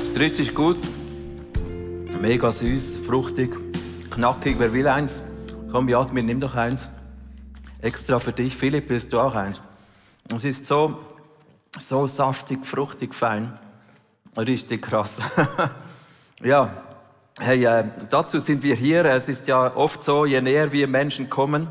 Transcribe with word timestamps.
Ist 0.00 0.16
richtig 0.16 0.54
gut. 0.54 0.78
Mega 2.20 2.52
süß, 2.52 2.98
fruchtig, 2.98 3.52
knackig. 4.10 4.56
Wer 4.60 4.72
will 4.72 4.86
eins? 4.86 5.22
Komm, 5.72 5.88
Jasmin, 5.88 6.26
nimm 6.26 6.38
doch 6.38 6.54
eins. 6.54 6.88
Extra 7.82 8.20
für 8.20 8.32
dich. 8.32 8.54
Philipp, 8.54 8.90
willst 8.90 9.12
du 9.12 9.18
auch 9.18 9.34
eins? 9.34 9.60
Es 10.32 10.44
ist 10.44 10.66
so, 10.66 10.98
so 11.76 12.06
saftig, 12.06 12.64
fruchtig, 12.64 13.12
fein. 13.12 13.58
Richtig 14.36 14.82
krass. 14.82 15.20
ja, 16.42 16.70
hey, 17.40 17.64
äh, 17.64 17.84
dazu 18.08 18.38
sind 18.38 18.62
wir 18.62 18.76
hier. 18.76 19.04
Es 19.06 19.28
ist 19.28 19.48
ja 19.48 19.74
oft 19.74 20.04
so, 20.04 20.26
je 20.26 20.40
näher 20.40 20.70
wir 20.70 20.86
Menschen 20.86 21.28
kommen, 21.28 21.66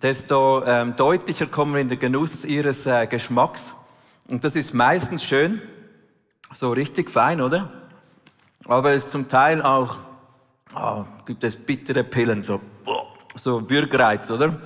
desto 0.00 0.62
ähm, 0.64 0.94
deutlicher 0.94 1.46
kommen 1.46 1.74
wir 1.74 1.80
in 1.80 1.88
den 1.88 1.98
Genuss 1.98 2.44
ihres 2.44 2.86
äh, 2.86 3.08
Geschmacks. 3.08 3.74
Und 4.32 4.44
das 4.44 4.56
ist 4.56 4.72
meistens 4.72 5.22
schön, 5.22 5.60
so 6.54 6.72
richtig 6.72 7.10
fein, 7.10 7.42
oder? 7.42 7.70
Aber 8.64 8.92
es 8.92 9.04
ist 9.04 9.10
zum 9.10 9.28
Teil 9.28 9.60
auch, 9.60 9.98
oh, 10.74 11.04
gibt 11.26 11.44
es 11.44 11.54
bittere 11.54 12.02
Pillen, 12.02 12.42
so, 12.42 12.58
so 13.34 13.68
Würgreiz, 13.68 14.30
oder? 14.30 14.58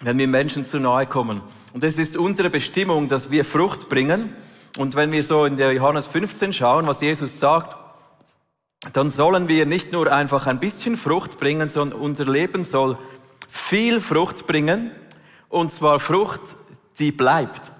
Wenn 0.00 0.18
wir 0.18 0.28
Menschen 0.28 0.66
zu 0.66 0.78
nahe 0.80 1.06
kommen. 1.06 1.40
Und 1.72 1.82
es 1.82 1.96
ist 1.96 2.18
unsere 2.18 2.50
Bestimmung, 2.50 3.08
dass 3.08 3.30
wir 3.30 3.46
Frucht 3.46 3.88
bringen. 3.88 4.34
Und 4.76 4.96
wenn 4.96 5.12
wir 5.12 5.24
so 5.24 5.46
in 5.46 5.56
der 5.56 5.72
Johannes 5.72 6.06
15 6.06 6.52
schauen, 6.52 6.86
was 6.86 7.00
Jesus 7.00 7.40
sagt, 7.40 7.78
dann 8.92 9.08
sollen 9.08 9.48
wir 9.48 9.64
nicht 9.64 9.92
nur 9.92 10.12
einfach 10.12 10.46
ein 10.46 10.60
bisschen 10.60 10.98
Frucht 10.98 11.38
bringen, 11.38 11.70
sondern 11.70 11.98
unser 11.98 12.26
Leben 12.26 12.64
soll 12.64 12.98
viel 13.48 14.02
Frucht 14.02 14.46
bringen. 14.46 14.90
Und 15.48 15.72
zwar 15.72 16.00
Frucht, 16.00 16.54
die 16.98 17.12
bleibt. 17.12 17.72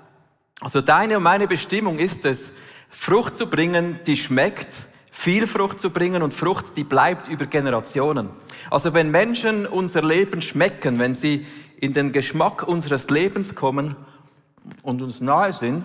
Also 0.61 0.83
deine 0.83 1.17
und 1.17 1.23
meine 1.23 1.49
Bestimmung 1.49 1.99
ist 1.99 2.25
es, 2.25 2.53
Frucht 2.91 3.37
zu 3.37 3.47
bringen, 3.47 3.99
die 4.07 4.17
schmeckt, 4.17 4.75
viel 5.11 5.47
Frucht 5.47 5.81
zu 5.81 5.91
bringen 5.91 6.23
und 6.23 6.35
Frucht, 6.35 6.77
die 6.77 6.85
bleibt 6.85 7.29
über 7.29 7.47
Generationen. 7.47 8.29
Also 8.71 8.95
wenn 8.95 9.11
Menschen 9.11 9.67
unser 9.67 10.03
Leben 10.03 10.43
schmecken, 10.43 10.99
wenn 10.99 11.15
sie 11.15 11.47
in 11.77 11.93
den 11.93 12.13
Geschmack 12.13 12.67
unseres 12.67 13.09
Lebens 13.11 13.55
kommen 13.55 13.97
und 14.83 15.03
uns 15.03 15.21
nahe 15.21 15.53
sind, 15.53 15.85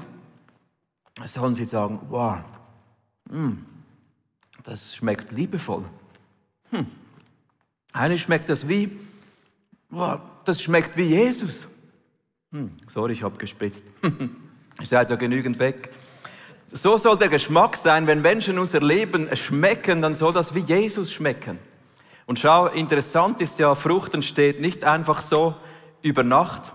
sollen 1.24 1.56
sie 1.56 1.66
sagen, 1.66 2.00
wow, 2.10 2.38
mm, 3.30 3.54
das 4.64 4.96
schmeckt 4.96 5.32
liebevoll. 5.32 5.86
Hm. 6.72 6.88
Eine 7.94 8.18
schmeckt 8.18 8.50
das 8.50 8.68
wie, 8.68 8.92
wow, 9.90 10.20
das 10.44 10.62
schmeckt 10.62 10.98
wie 10.98 11.04
Jesus. 11.04 11.68
Hm, 12.52 12.72
sorry, 12.88 13.14
ich 13.14 13.24
habe 13.24 13.38
gespritzt. 13.38 13.86
Ihr 14.80 14.88
seid 14.88 15.10
ja 15.10 15.16
genügend 15.16 15.60
weg. 15.60 15.90
So 16.72 16.98
soll 16.98 17.18
der 17.18 17.30
Geschmack 17.30 17.78
sein, 17.78 18.08
wenn 18.08 18.22
Menschen 18.22 18.60
unser 18.60 18.82
Leben 18.82 19.34
schmecken, 19.38 20.02
dann 20.02 20.14
soll 20.14 20.34
das 20.34 20.54
wie 20.54 20.60
Jesus 20.60 21.14
schmecken. 21.14 21.60
Und 22.26 22.40
schau, 22.40 22.68
interessant 22.68 23.40
ist 23.40 23.60
ja, 23.60 23.76
Frucht 23.76 24.14
entsteht 24.14 24.60
nicht 24.60 24.84
einfach 24.84 25.22
so 25.22 25.56
über 26.02 26.24
Nacht, 26.24 26.74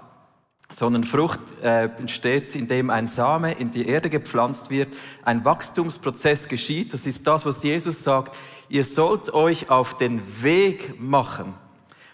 sondern 0.71 1.05
Frucht 1.05 1.41
äh, 1.63 1.87
entsteht, 1.87 2.55
indem 2.55 2.91
ein 2.91 3.09
Same 3.09 3.53
in 3.53 3.73
die 3.73 3.89
Erde 3.89 4.09
gepflanzt 4.09 4.71
wird, 4.71 4.89
ein 5.25 5.45
Wachstumsprozess 5.45 6.49
geschieht. 6.49 6.95
Das 6.95 7.07
ist 7.07 7.27
das, 7.27 7.45
was 7.45 7.63
Jesus 7.63 8.03
sagt. 8.03 8.37
Ihr 8.69 8.85
sollt 8.85 9.35
euch 9.35 9.69
auf 9.69 9.97
den 9.97 10.23
Weg 10.43 11.01
machen. 11.01 11.55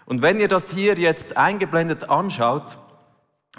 Und 0.07 0.23
wenn 0.23 0.41
ihr 0.41 0.49
das 0.49 0.73
hier 0.73 0.95
jetzt 0.95 1.37
eingeblendet 1.37 2.09
anschaut, 2.09 2.79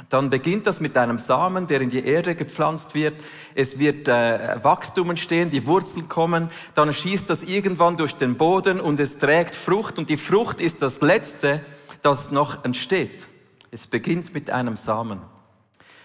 dann 0.09 0.30
beginnt 0.30 0.67
das 0.67 0.80
mit 0.80 0.95
einem 0.98 1.17
Samen, 1.17 1.67
der 1.67 1.81
in 1.81 1.90
die 1.90 2.06
Erde 2.06 2.36
gepflanzt 2.36 2.94
wird. 2.94 3.16
Es 3.56 3.80
wird 3.80 4.08
äh, 4.08 4.64
Wachstum 4.64 5.09
entstehen, 5.09 5.50
die 5.50 5.66
Wurzeln 5.66 6.08
kommen, 6.08 6.50
dann 6.76 6.94
schießt 6.94 7.30
das 7.30 7.44
irgendwann 7.44 7.98
durch 7.98 8.16
den 8.16 8.38
Boden 8.38 8.80
und 8.80 9.00
es 9.00 9.17
trägt 9.17 9.56
Frucht 9.56 9.98
und 9.98 10.09
die 10.09 10.17
Frucht 10.17 10.62
ist 10.62 10.82
das 10.82 11.02
Letzte, 11.02 11.61
das 12.04 12.32
noch 12.32 12.64
entsteht. 12.64 13.27
Es 13.71 13.88
beginnt 13.88 14.33
mit 14.33 14.49
einem 14.49 14.77
Samen. 14.77 15.20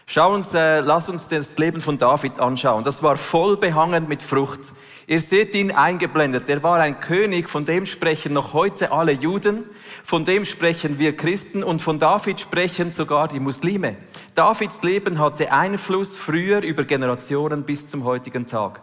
Schau 0.06 0.34
uns, 0.34 0.52
äh, 0.54 0.80
lass 0.80 1.08
uns 1.08 1.28
das 1.28 1.56
Leben 1.58 1.80
von 1.80 1.98
David 1.98 2.40
anschauen. 2.40 2.84
Das 2.84 3.02
war 3.02 3.16
voll 3.16 3.56
behangen 3.56 4.08
mit 4.08 4.22
Frucht. 4.22 4.72
Ihr 5.06 5.20
seht 5.20 5.54
ihn 5.54 5.72
eingeblendet. 5.72 6.48
Er 6.48 6.62
war 6.62 6.78
ein 6.78 7.00
König, 7.00 7.48
von 7.48 7.64
dem 7.64 7.86
sprechen 7.86 8.32
noch 8.32 8.52
heute 8.52 8.92
alle 8.92 9.12
Juden, 9.12 9.64
von 10.04 10.24
dem 10.24 10.44
sprechen 10.44 10.98
wir 10.98 11.16
Christen 11.16 11.62
und 11.62 11.82
von 11.82 11.98
David 11.98 12.40
sprechen 12.40 12.92
sogar 12.92 13.28
die 13.28 13.40
Muslime. 13.40 13.96
Davids 14.34 14.82
Leben 14.82 15.18
hatte 15.18 15.52
Einfluss 15.52 16.16
früher 16.16 16.62
über 16.62 16.84
Generationen 16.84 17.64
bis 17.64 17.88
zum 17.88 18.04
heutigen 18.04 18.46
Tag. 18.46 18.80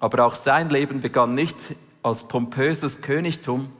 Aber 0.00 0.24
auch 0.24 0.34
sein 0.34 0.70
Leben 0.70 1.00
begann 1.00 1.34
nicht 1.34 1.56
als 2.02 2.22
pompöses 2.22 3.02
Königtum, 3.02 3.70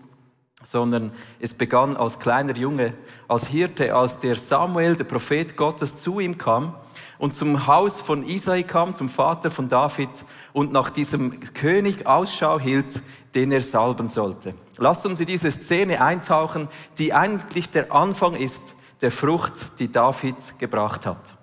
sondern 0.63 1.13
es 1.41 1.55
begann 1.55 1.97
als 1.97 2.19
kleiner 2.19 2.57
Junge, 2.57 2.95
als 3.29 3.47
Hirte, 3.47 3.95
als 3.95 4.19
der 4.19 4.37
Samuel, 4.37 4.97
der 4.97 5.05
Prophet 5.05 5.57
Gottes, 5.57 5.97
zu 5.99 6.19
ihm 6.19 6.37
kam 6.37 6.75
und 7.19 7.35
zum 7.35 7.67
Haus 7.67 8.01
von 8.01 8.25
Isai 8.25 8.63
kam, 8.63 8.95
zum 8.95 9.09
Vater 9.09 9.51
von 9.51 9.69
David 9.69 10.11
und 10.53 10.73
nach 10.73 10.91
diesem 10.91 11.41
König 11.55 12.07
Ausschau 12.07 12.59
hielt, 12.59 13.03
den 13.35 13.53
er 13.53 13.63
salben 13.63 14.09
sollte. 14.09 14.55
Lasst 14.79 15.07
uns 15.07 15.21
in 15.21 15.27
diese 15.27 15.51
Szene 15.51 16.01
eintauchen, 16.01 16.69
die 16.99 17.13
eigentlich 17.13 17.71
der 17.71 17.93
Anfang 17.93 18.35
ist 18.35 18.75
der 19.01 19.13
Frucht, 19.13 19.79
die 19.79 19.91
David 19.93 20.59
gebracht 20.59 21.07
hat. 21.07 21.35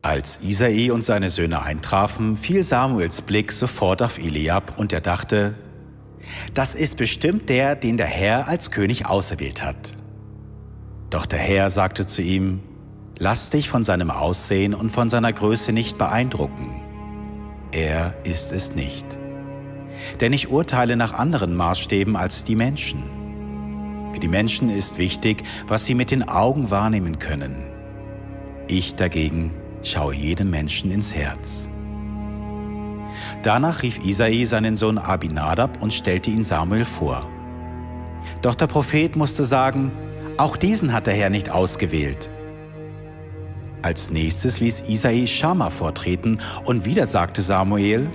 Als 0.00 0.42
Isai 0.42 0.92
und 0.92 1.02
seine 1.02 1.30
Söhne 1.30 1.62
eintrafen, 1.62 2.36
fiel 2.36 2.62
Samuels 2.62 3.22
Blick 3.22 3.52
sofort 3.52 4.02
auf 4.02 4.18
Eliab 4.18 4.78
und 4.78 4.92
er 4.92 5.00
dachte, 5.00 5.54
das 6.54 6.74
ist 6.74 6.96
bestimmt 6.96 7.48
der, 7.48 7.76
den 7.76 7.96
der 7.96 8.06
Herr 8.06 8.48
als 8.48 8.70
König 8.70 9.06
auserwählt 9.06 9.62
hat. 9.62 9.96
Doch 11.10 11.26
der 11.26 11.38
Herr 11.38 11.70
sagte 11.70 12.06
zu 12.06 12.22
ihm, 12.22 12.60
Lass 13.18 13.50
dich 13.50 13.68
von 13.68 13.84
seinem 13.84 14.10
Aussehen 14.10 14.74
und 14.74 14.90
von 14.90 15.08
seiner 15.08 15.32
Größe 15.32 15.72
nicht 15.72 15.98
beeindrucken. 15.98 16.82
Er 17.70 18.16
ist 18.24 18.52
es 18.52 18.74
nicht. 18.74 19.06
Denn 20.20 20.32
ich 20.32 20.50
urteile 20.50 20.96
nach 20.96 21.12
anderen 21.12 21.54
Maßstäben 21.54 22.16
als 22.16 22.42
die 22.42 22.56
Menschen. 22.56 23.04
Für 24.12 24.18
die 24.18 24.28
Menschen 24.28 24.68
ist 24.68 24.98
wichtig, 24.98 25.44
was 25.68 25.84
sie 25.84 25.94
mit 25.94 26.10
den 26.10 26.28
Augen 26.28 26.70
wahrnehmen 26.70 27.18
können. 27.20 27.54
Ich 28.66 28.96
dagegen 28.96 29.52
schaue 29.82 30.14
jedem 30.14 30.50
Menschen 30.50 30.90
ins 30.90 31.14
Herz. 31.14 31.68
Danach 33.44 33.82
rief 33.82 34.02
Isai 34.02 34.46
seinen 34.46 34.74
Sohn 34.74 34.96
Abinadab 34.96 35.82
und 35.82 35.92
stellte 35.92 36.30
ihn 36.30 36.44
Samuel 36.44 36.86
vor. 36.86 37.30
Doch 38.40 38.54
der 38.54 38.68
Prophet 38.68 39.16
musste 39.16 39.44
sagen, 39.44 39.92
auch 40.38 40.56
diesen 40.56 40.94
hat 40.94 41.06
der 41.06 41.12
Herr 41.12 41.28
nicht 41.28 41.50
ausgewählt. 41.50 42.30
Als 43.82 44.10
nächstes 44.10 44.60
ließ 44.60 44.88
Isai 44.88 45.26
Schama 45.26 45.68
vortreten 45.68 46.38
und 46.64 46.86
wieder 46.86 47.06
sagte 47.06 47.42
Samuel, 47.42 48.08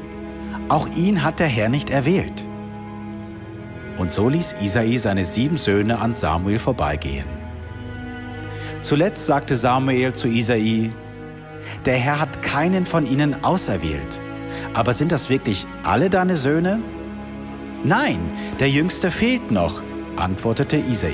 auch 0.68 0.90
ihn 0.98 1.24
hat 1.24 1.40
der 1.40 1.48
Herr 1.48 1.70
nicht 1.70 1.92
erwählt. 1.92 2.44
Und 4.00 4.12
so 4.12 4.30
ließ 4.30 4.56
Isai 4.64 4.98
seine 4.98 5.26
sieben 5.26 5.58
Söhne 5.58 6.00
an 6.00 6.16
Samuel 6.16 6.58
vorbeigehen. 6.58 7.28
Zuletzt 8.82 9.28
sagte 9.28 9.56
Samuel 9.56 10.12
zu 10.12 10.28
Isai, 10.28 10.90
der 11.86 11.98
Herr 11.98 12.20
hat 12.20 12.42
keinen 12.42 12.84
von 12.84 13.06
ihnen 13.06 13.44
auserwählt. 13.44 14.20
Aber 14.74 14.94
sind 14.94 15.12
das 15.12 15.30
wirklich 15.30 15.66
alle 15.84 16.10
deine 16.10 16.36
Söhne? 16.36 16.80
Nein, 17.84 18.20
der 18.60 18.70
jüngste 18.70 19.10
fehlt 19.10 19.52
noch, 19.52 19.82
antwortete 20.18 20.78
Isai. 20.78 21.14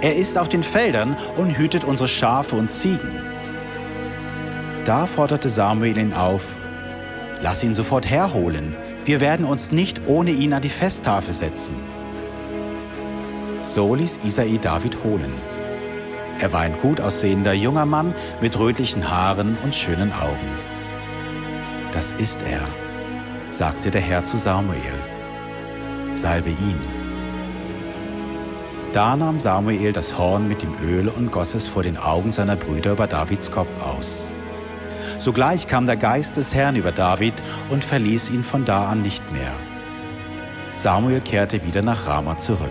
Er 0.00 0.16
ist 0.16 0.36
auf 0.36 0.48
den 0.48 0.62
Feldern 0.62 1.16
und 1.36 1.56
hütet 1.56 1.84
unsere 1.84 2.08
Schafe 2.08 2.56
und 2.56 2.70
Ziegen. 2.70 3.10
Da 4.84 5.06
forderte 5.06 5.48
Samuel 5.48 5.96
ihn 5.96 6.12
auf, 6.12 6.44
lass 7.40 7.62
ihn 7.62 7.74
sofort 7.74 8.10
herholen, 8.10 8.74
wir 9.04 9.20
werden 9.20 9.44
uns 9.44 9.72
nicht 9.72 10.00
ohne 10.06 10.30
ihn 10.30 10.52
an 10.52 10.62
die 10.62 10.68
Festtafel 10.68 11.34
setzen. 11.34 11.74
So 13.62 13.94
ließ 13.94 14.20
Isai 14.24 14.58
David 14.60 15.04
holen. 15.04 15.32
Er 16.40 16.52
war 16.52 16.60
ein 16.62 16.76
gut 16.78 17.00
aussehender 17.00 17.52
junger 17.52 17.86
Mann 17.86 18.14
mit 18.40 18.58
rötlichen 18.58 19.08
Haaren 19.08 19.56
und 19.62 19.74
schönen 19.74 20.12
Augen. 20.12 20.71
Das 21.92 22.10
ist 22.12 22.40
er, 22.42 22.62
sagte 23.50 23.90
der 23.90 24.00
Herr 24.00 24.24
zu 24.24 24.38
Samuel. 24.38 24.80
Salbe 26.14 26.48
ihn. 26.48 26.80
Da 28.92 29.14
nahm 29.14 29.40
Samuel 29.40 29.92
das 29.92 30.16
Horn 30.16 30.48
mit 30.48 30.62
dem 30.62 30.74
Öl 30.82 31.08
und 31.08 31.30
goss 31.30 31.54
es 31.54 31.68
vor 31.68 31.82
den 31.82 31.98
Augen 31.98 32.30
seiner 32.30 32.56
Brüder 32.56 32.92
über 32.92 33.06
Davids 33.06 33.50
Kopf 33.50 33.82
aus. 33.82 34.30
Sogleich 35.18 35.66
kam 35.66 35.84
der 35.84 35.96
Geist 35.96 36.38
des 36.38 36.54
Herrn 36.54 36.76
über 36.76 36.92
David 36.92 37.34
und 37.68 37.84
verließ 37.84 38.30
ihn 38.30 38.42
von 38.42 38.64
da 38.64 38.88
an 38.88 39.02
nicht 39.02 39.30
mehr. 39.30 39.52
Samuel 40.72 41.20
kehrte 41.20 41.62
wieder 41.66 41.82
nach 41.82 42.06
Rama 42.06 42.38
zurück. 42.38 42.70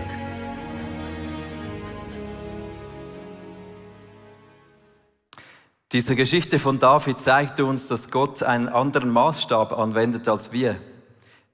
Diese 5.92 6.16
Geschichte 6.16 6.58
von 6.58 6.78
David 6.78 7.20
zeigt 7.20 7.60
uns, 7.60 7.86
dass 7.86 8.10
Gott 8.10 8.42
einen 8.42 8.68
anderen 8.68 9.10
Maßstab 9.10 9.78
anwendet 9.78 10.26
als 10.26 10.50
wir. 10.50 10.78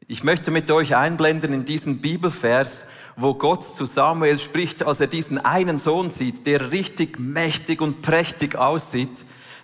Ich 0.06 0.22
möchte 0.22 0.52
mit 0.52 0.70
euch 0.70 0.94
einblenden 0.94 1.52
in 1.52 1.64
diesen 1.64 2.00
Bibelvers, 2.00 2.86
wo 3.16 3.34
Gott 3.34 3.64
zu 3.64 3.84
Samuel 3.84 4.38
spricht, 4.38 4.84
als 4.84 5.00
er 5.00 5.08
diesen 5.08 5.38
einen 5.44 5.76
Sohn 5.76 6.08
sieht, 6.08 6.46
der 6.46 6.70
richtig 6.70 7.18
mächtig 7.18 7.80
und 7.80 8.00
prächtig 8.00 8.54
aussieht. 8.54 9.10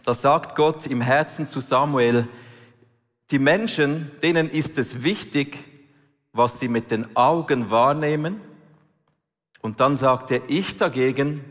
Da 0.04 0.12
sagt 0.12 0.56
Gott 0.56 0.88
im 0.88 1.00
Herzen 1.00 1.46
zu 1.46 1.60
Samuel, 1.60 2.26
die 3.30 3.38
Menschen, 3.38 4.10
denen 4.22 4.50
ist 4.50 4.76
es 4.76 5.04
wichtig, 5.04 5.56
was 6.32 6.58
sie 6.58 6.68
mit 6.68 6.90
den 6.90 7.14
Augen 7.16 7.70
wahrnehmen. 7.70 8.40
Und 9.62 9.78
dann 9.78 9.94
sagt 9.94 10.32
er, 10.32 10.40
ich 10.48 10.76
dagegen 10.76 11.44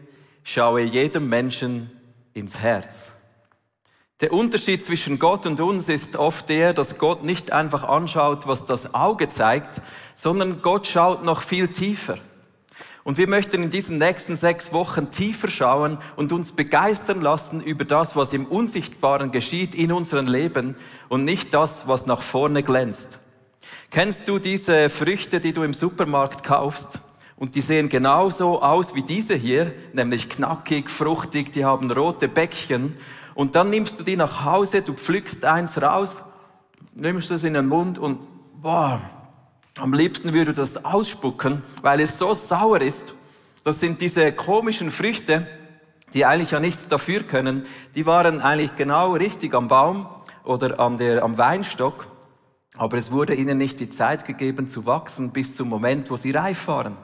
schaue 0.44 0.82
jedem 0.82 1.30
Menschen 1.30 1.90
ins 2.34 2.60
Herz. 2.60 3.13
Der 4.24 4.32
Unterschied 4.32 4.86
zwischen 4.86 5.20
Gott 5.20 5.46
und 5.46 5.60
uns 5.60 5.90
ist 5.90 6.16
oft 6.16 6.48
der, 6.48 6.72
dass 6.72 6.98
Gott 6.98 7.26
nicht 7.26 7.52
einfach 7.52 7.84
anschaut, 7.84 8.48
was 8.48 8.66
das 8.66 8.94
Auge 8.94 9.28
zeigt, 9.28 9.82
sondern 10.16 10.62
Gott 10.62 10.88
schaut 10.88 11.26
noch 11.26 11.42
viel 11.42 11.68
tiefer. 11.68 12.18
Und 13.04 13.18
wir 13.18 13.28
möchten 13.28 13.64
in 13.64 13.70
diesen 13.70 13.98
nächsten 13.98 14.38
sechs 14.38 14.72
Wochen 14.72 15.12
tiefer 15.12 15.50
schauen 15.50 15.98
und 16.16 16.32
uns 16.32 16.54
begeistern 16.54 17.20
lassen 17.20 17.60
über 17.60 17.84
das, 17.84 18.16
was 18.16 18.32
im 18.32 18.46
Unsichtbaren 18.46 19.32
geschieht 19.32 19.76
in 19.76 19.92
unserem 19.92 20.28
Leben 20.28 20.78
und 21.10 21.26
nicht 21.26 21.54
das, 21.54 21.90
was 21.90 22.06
nach 22.06 22.22
vorne 22.22 22.64
glänzt. 22.64 23.20
Kennst 23.92 24.30
du 24.30 24.40
diese 24.40 24.90
Früchte, 24.90 25.42
die 25.42 25.52
du 25.52 25.64
im 25.64 25.74
Supermarkt 25.74 26.46
kaufst? 26.46 27.02
Und 27.36 27.56
die 27.56 27.62
sehen 27.62 27.90
genauso 27.90 28.62
aus 28.62 28.96
wie 28.96 29.02
diese 29.02 29.36
hier, 29.36 29.74
nämlich 29.92 30.30
knackig, 30.30 30.90
fruchtig, 30.90 31.52
die 31.52 31.66
haben 31.66 31.92
rote 31.92 32.30
Bäckchen. 32.30 32.96
Und 33.36 33.56
dann 33.56 33.70
nimmst 33.70 34.00
du 34.00 34.04
die 34.04 34.16
nach 34.16 34.46
Hause, 34.46 34.82
du 34.82 34.94
pflückst 34.94 35.46
eins 35.46 35.82
raus, 35.82 36.24
nimmst 36.94 37.32
es 37.32 37.44
in 37.44 37.54
den 37.54 37.68
Mund 37.68 37.98
und 37.98 38.20
boah, 38.62 39.02
am 39.80 39.94
liebsten 39.94 40.34
würde 40.34 40.54
das 40.54 40.86
ausspucken, 40.86 41.64
weil 41.82 42.00
es 42.00 42.20
so 42.20 42.34
sauer 42.34 42.82
ist. 42.82 43.14
Das 43.64 43.80
sind 43.80 44.02
diese 44.02 44.32
komischen 44.32 44.92
Früchte, 44.92 45.48
die 46.14 46.26
eigentlich 46.26 46.52
ja 46.52 46.60
nichts 46.60 46.88
dafür 46.88 47.24
können. 47.24 47.66
Die 47.96 48.06
waren 48.06 48.42
eigentlich 48.42 48.76
genau 48.76 49.14
richtig 49.14 49.56
am 49.56 49.68
Baum 49.68 50.08
oder 50.44 50.80
an 50.80 50.98
der, 50.98 51.24
am 51.24 51.38
Weinstock. 51.38 52.08
Aber 52.76 52.98
es 52.98 53.12
wurde 53.12 53.34
ihnen 53.36 53.58
nicht 53.58 53.80
die 53.80 53.90
Zeit 53.90 54.26
gegeben 54.26 54.70
zu 54.70 54.86
wachsen 54.86 55.32
bis 55.32 55.54
zum 55.54 55.70
Moment, 55.70 56.10
wo 56.12 56.18
sie 56.18 56.32
reif 56.32 56.68
waren. 56.68 56.98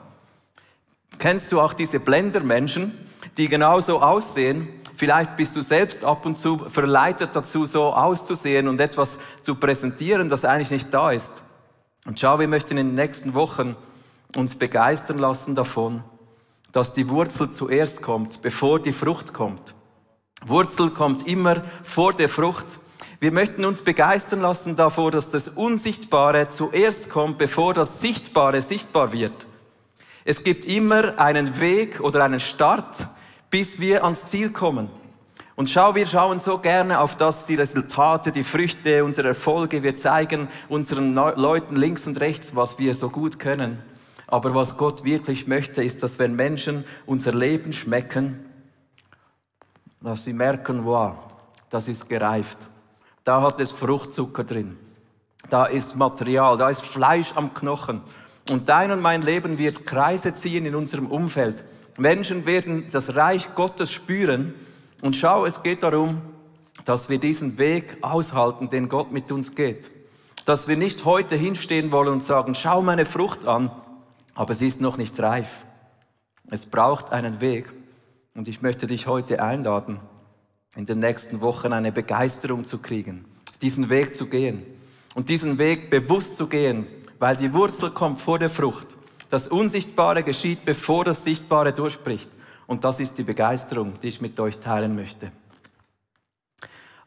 Kennst 1.18 1.52
du 1.52 1.60
auch 1.60 1.72
diese 1.74 2.00
Blendermenschen, 2.00 2.92
die 3.36 3.48
genauso 3.48 4.00
aussehen? 4.00 4.68
Vielleicht 5.00 5.34
bist 5.34 5.56
du 5.56 5.62
selbst 5.62 6.04
ab 6.04 6.26
und 6.26 6.36
zu 6.36 6.58
verleitet 6.58 7.30
dazu, 7.32 7.64
so 7.64 7.84
auszusehen 7.84 8.68
und 8.68 8.78
etwas 8.82 9.16
zu 9.40 9.54
präsentieren, 9.54 10.28
das 10.28 10.44
eigentlich 10.44 10.70
nicht 10.70 10.92
da 10.92 11.10
ist. 11.10 11.40
Und 12.04 12.20
schau, 12.20 12.38
wir 12.38 12.48
möchten 12.48 12.76
in 12.76 12.88
den 12.88 12.96
nächsten 12.96 13.32
Wochen 13.32 13.76
uns 14.36 14.56
begeistern 14.56 15.16
lassen 15.16 15.54
davon, 15.54 16.04
dass 16.72 16.92
die 16.92 17.08
Wurzel 17.08 17.50
zuerst 17.50 18.02
kommt, 18.02 18.42
bevor 18.42 18.78
die 18.78 18.92
Frucht 18.92 19.32
kommt. 19.32 19.74
Wurzel 20.44 20.90
kommt 20.90 21.26
immer 21.26 21.62
vor 21.82 22.12
der 22.12 22.28
Frucht. 22.28 22.78
Wir 23.20 23.32
möchten 23.32 23.64
uns 23.64 23.80
begeistern 23.80 24.42
lassen 24.42 24.76
davor, 24.76 25.10
dass 25.10 25.30
das 25.30 25.48
Unsichtbare 25.48 26.50
zuerst 26.50 27.08
kommt, 27.08 27.38
bevor 27.38 27.72
das 27.72 28.02
Sichtbare 28.02 28.60
sichtbar 28.60 29.14
wird. 29.14 29.46
Es 30.26 30.44
gibt 30.44 30.66
immer 30.66 31.18
einen 31.18 31.58
Weg 31.58 32.00
oder 32.00 32.22
einen 32.22 32.38
Start, 32.38 33.08
bis 33.50 33.80
wir 33.80 34.04
ans 34.04 34.26
Ziel 34.26 34.50
kommen. 34.50 34.88
Und 35.56 35.68
schau, 35.68 35.94
wir 35.94 36.06
schauen 36.06 36.40
so 36.40 36.58
gerne 36.58 37.00
auf 37.00 37.16
das, 37.16 37.46
die 37.46 37.54
Resultate, 37.54 38.32
die 38.32 38.44
Früchte, 38.44 39.04
unsere 39.04 39.28
Erfolge. 39.28 39.82
Wir 39.82 39.94
zeigen 39.94 40.48
unseren 40.68 41.14
Leuten 41.14 41.76
links 41.76 42.06
und 42.06 42.18
rechts, 42.20 42.56
was 42.56 42.78
wir 42.78 42.94
so 42.94 43.10
gut 43.10 43.38
können. 43.38 43.78
Aber 44.26 44.54
was 44.54 44.76
Gott 44.76 45.04
wirklich 45.04 45.48
möchte, 45.48 45.82
ist, 45.82 46.02
dass 46.02 46.18
wenn 46.18 46.34
Menschen 46.34 46.84
unser 47.04 47.34
Leben 47.34 47.72
schmecken, 47.72 48.44
dass 50.00 50.24
sie 50.24 50.32
merken, 50.32 50.84
wow, 50.86 51.16
das 51.68 51.88
ist 51.88 52.08
gereift. 52.08 52.58
Da 53.24 53.42
hat 53.42 53.60
es 53.60 53.70
Fruchtzucker 53.70 54.44
drin. 54.44 54.78
Da 55.50 55.66
ist 55.66 55.96
Material, 55.96 56.56
da 56.56 56.70
ist 56.70 56.82
Fleisch 56.82 57.32
am 57.34 57.52
Knochen. 57.52 58.00
Und 58.48 58.68
dein 58.68 58.92
und 58.92 59.00
mein 59.00 59.22
Leben 59.22 59.58
wird 59.58 59.84
Kreise 59.84 60.34
ziehen 60.34 60.64
in 60.64 60.74
unserem 60.74 61.06
Umfeld. 61.06 61.64
Menschen 62.00 62.46
werden 62.46 62.86
das 62.90 63.14
Reich 63.14 63.54
Gottes 63.54 63.92
spüren. 63.92 64.54
Und 65.02 65.16
schau, 65.16 65.44
es 65.44 65.62
geht 65.62 65.82
darum, 65.82 66.22
dass 66.86 67.10
wir 67.10 67.18
diesen 67.18 67.58
Weg 67.58 67.98
aushalten, 68.00 68.70
den 68.70 68.88
Gott 68.88 69.12
mit 69.12 69.30
uns 69.30 69.54
geht. 69.54 69.90
Dass 70.46 70.66
wir 70.66 70.78
nicht 70.78 71.04
heute 71.04 71.36
hinstehen 71.36 71.92
wollen 71.92 72.08
und 72.08 72.24
sagen, 72.24 72.54
schau 72.54 72.80
meine 72.80 73.04
Frucht 73.04 73.46
an, 73.46 73.70
aber 74.34 74.54
sie 74.54 74.66
ist 74.66 74.80
noch 74.80 74.96
nicht 74.96 75.20
reif. 75.20 75.66
Es 76.50 76.66
braucht 76.66 77.12
einen 77.12 77.42
Weg. 77.42 77.70
Und 78.34 78.48
ich 78.48 78.62
möchte 78.62 78.86
dich 78.86 79.06
heute 79.06 79.42
einladen, 79.42 80.00
in 80.76 80.86
den 80.86 81.00
nächsten 81.00 81.42
Wochen 81.42 81.72
eine 81.74 81.92
Begeisterung 81.92 82.64
zu 82.64 82.78
kriegen, 82.78 83.26
diesen 83.60 83.90
Weg 83.90 84.16
zu 84.16 84.26
gehen 84.26 84.62
und 85.14 85.28
diesen 85.28 85.58
Weg 85.58 85.90
bewusst 85.90 86.36
zu 86.36 86.46
gehen, 86.46 86.86
weil 87.18 87.36
die 87.36 87.52
Wurzel 87.52 87.90
kommt 87.90 88.20
vor 88.20 88.38
der 88.38 88.48
Frucht. 88.48 88.96
Das 89.30 89.48
Unsichtbare 89.48 90.22
geschieht, 90.22 90.64
bevor 90.64 91.04
das 91.04 91.24
Sichtbare 91.24 91.72
durchbricht. 91.72 92.30
Und 92.66 92.84
das 92.84 93.00
ist 93.00 93.16
die 93.16 93.22
Begeisterung, 93.22 93.98
die 94.00 94.08
ich 94.08 94.20
mit 94.20 94.38
euch 94.38 94.58
teilen 94.58 94.94
möchte. 94.94 95.32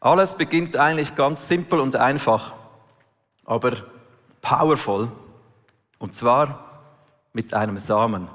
Alles 0.00 0.34
beginnt 0.34 0.76
eigentlich 0.76 1.14
ganz 1.14 1.48
simpel 1.48 1.80
und 1.80 1.96
einfach, 1.96 2.52
aber 3.44 3.72
powerful. 4.42 5.10
Und 5.98 6.14
zwar 6.14 6.82
mit 7.32 7.54
einem 7.54 7.78
Samen. 7.78 8.28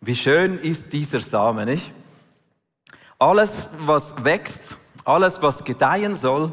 Wie 0.00 0.16
schön 0.16 0.58
ist 0.58 0.92
dieser 0.92 1.20
Samen, 1.20 1.66
nicht? 1.66 1.92
Alles, 3.18 3.70
was 3.86 4.24
wächst, 4.24 4.76
alles, 5.04 5.42
was 5.42 5.62
gedeihen 5.64 6.14
soll, 6.14 6.52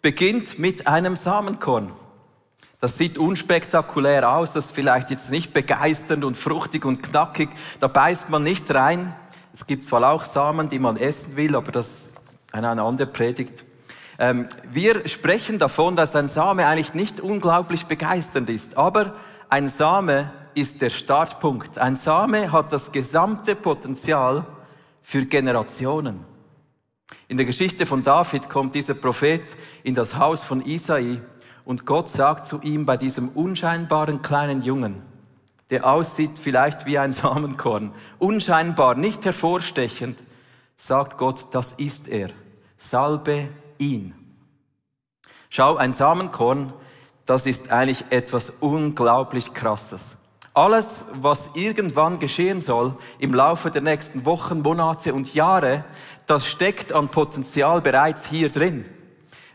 beginnt 0.00 0.58
mit 0.58 0.86
einem 0.86 1.16
Samenkorn. 1.16 1.92
Das 2.80 2.96
sieht 2.96 3.18
unspektakulär 3.18 4.30
aus, 4.30 4.52
das 4.52 4.66
ist 4.66 4.74
vielleicht 4.74 5.10
jetzt 5.10 5.30
nicht 5.30 5.52
begeisternd 5.52 6.24
und 6.24 6.36
fruchtig 6.36 6.84
und 6.84 7.02
knackig, 7.02 7.48
da 7.80 7.88
beißt 7.88 8.28
man 8.28 8.44
nicht 8.44 8.72
rein. 8.72 9.14
Es 9.52 9.66
gibt 9.66 9.84
zwar 9.84 10.08
auch 10.12 10.24
Samen, 10.24 10.68
die 10.68 10.78
man 10.78 10.96
essen 10.96 11.36
will, 11.36 11.56
aber 11.56 11.72
das 11.72 11.86
ist 11.86 12.12
eine 12.52 12.80
andere 12.80 13.08
Predigt. 13.08 13.64
Ähm, 14.20 14.48
wir 14.70 15.08
sprechen 15.08 15.58
davon, 15.58 15.96
dass 15.96 16.14
ein 16.14 16.28
Same 16.28 16.66
eigentlich 16.66 16.94
nicht 16.94 17.20
unglaublich 17.20 17.86
begeisternd 17.86 18.48
ist, 18.48 18.76
aber 18.76 19.14
ein 19.48 19.68
Same 19.68 20.32
ist 20.54 20.80
der 20.80 20.90
Startpunkt. 20.90 21.78
Ein 21.78 21.96
Same 21.96 22.52
hat 22.52 22.72
das 22.72 22.92
gesamte 22.92 23.56
Potenzial, 23.56 24.44
für 25.08 25.24
Generationen. 25.24 26.22
In 27.28 27.38
der 27.38 27.46
Geschichte 27.46 27.86
von 27.86 28.02
David 28.02 28.50
kommt 28.50 28.74
dieser 28.74 28.92
Prophet 28.92 29.56
in 29.82 29.94
das 29.94 30.16
Haus 30.16 30.44
von 30.44 30.62
Isai 30.62 31.22
und 31.68 31.84
Gott 31.84 32.08
sagt 32.08 32.46
zu 32.46 32.62
ihm 32.62 32.86
bei 32.86 32.96
diesem 32.96 33.28
unscheinbaren 33.28 34.22
kleinen 34.22 34.62
Jungen, 34.62 35.02
der 35.68 35.86
aussieht 35.86 36.38
vielleicht 36.38 36.86
wie 36.86 36.98
ein 36.98 37.12
Samenkorn, 37.12 37.92
unscheinbar, 38.18 38.94
nicht 38.94 39.26
hervorstechend, 39.26 40.18
sagt 40.78 41.18
Gott, 41.18 41.48
das 41.50 41.72
ist 41.72 42.08
er. 42.08 42.30
Salbe 42.78 43.48
ihn. 43.76 44.14
Schau, 45.50 45.76
ein 45.76 45.92
Samenkorn, 45.92 46.72
das 47.26 47.44
ist 47.44 47.70
eigentlich 47.70 48.06
etwas 48.08 48.48
unglaublich 48.60 49.52
Krasses. 49.52 50.16
Alles, 50.54 51.04
was 51.12 51.50
irgendwann 51.52 52.18
geschehen 52.18 52.62
soll 52.62 52.96
im 53.18 53.34
Laufe 53.34 53.70
der 53.70 53.82
nächsten 53.82 54.24
Wochen, 54.24 54.62
Monate 54.62 55.12
und 55.12 55.34
Jahre, 55.34 55.84
das 56.24 56.46
steckt 56.46 56.94
an 56.94 57.10
Potenzial 57.10 57.82
bereits 57.82 58.24
hier 58.24 58.48
drin. 58.48 58.86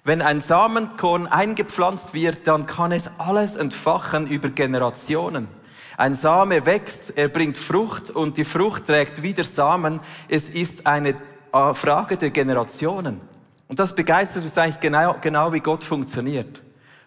Wenn 0.05 0.21
ein 0.21 0.41
Samenkorn 0.41 1.27
eingepflanzt 1.27 2.13
wird, 2.13 2.45
dann 2.47 2.65
kann 2.65 2.91
es 2.91 3.09
alles 3.19 3.55
entfachen 3.55 4.27
über 4.27 4.49
Generationen. 4.49 5.47
Ein 5.95 6.15
Same 6.15 6.65
wächst, 6.65 7.17
er 7.17 7.29
bringt 7.29 7.57
Frucht 7.57 8.09
und 8.09 8.35
die 8.35 8.43
Frucht 8.43 8.85
trägt 8.85 9.21
wieder 9.21 9.45
Samen. 9.45 10.01
Es 10.27 10.49
ist 10.49 10.85
eine 10.87 11.15
äh, 11.53 11.73
Frage 11.73 12.17
der 12.17 12.31
Generationen. 12.31 13.21
Und 13.69 13.79
das 13.79 13.95
begeistert 13.95 14.43
uns 14.43 14.57
eigentlich 14.57 14.81
genau, 14.81 15.15
genau 15.21 15.53
wie 15.53 15.61
Gott 15.61 15.85
funktioniert. 15.85 16.61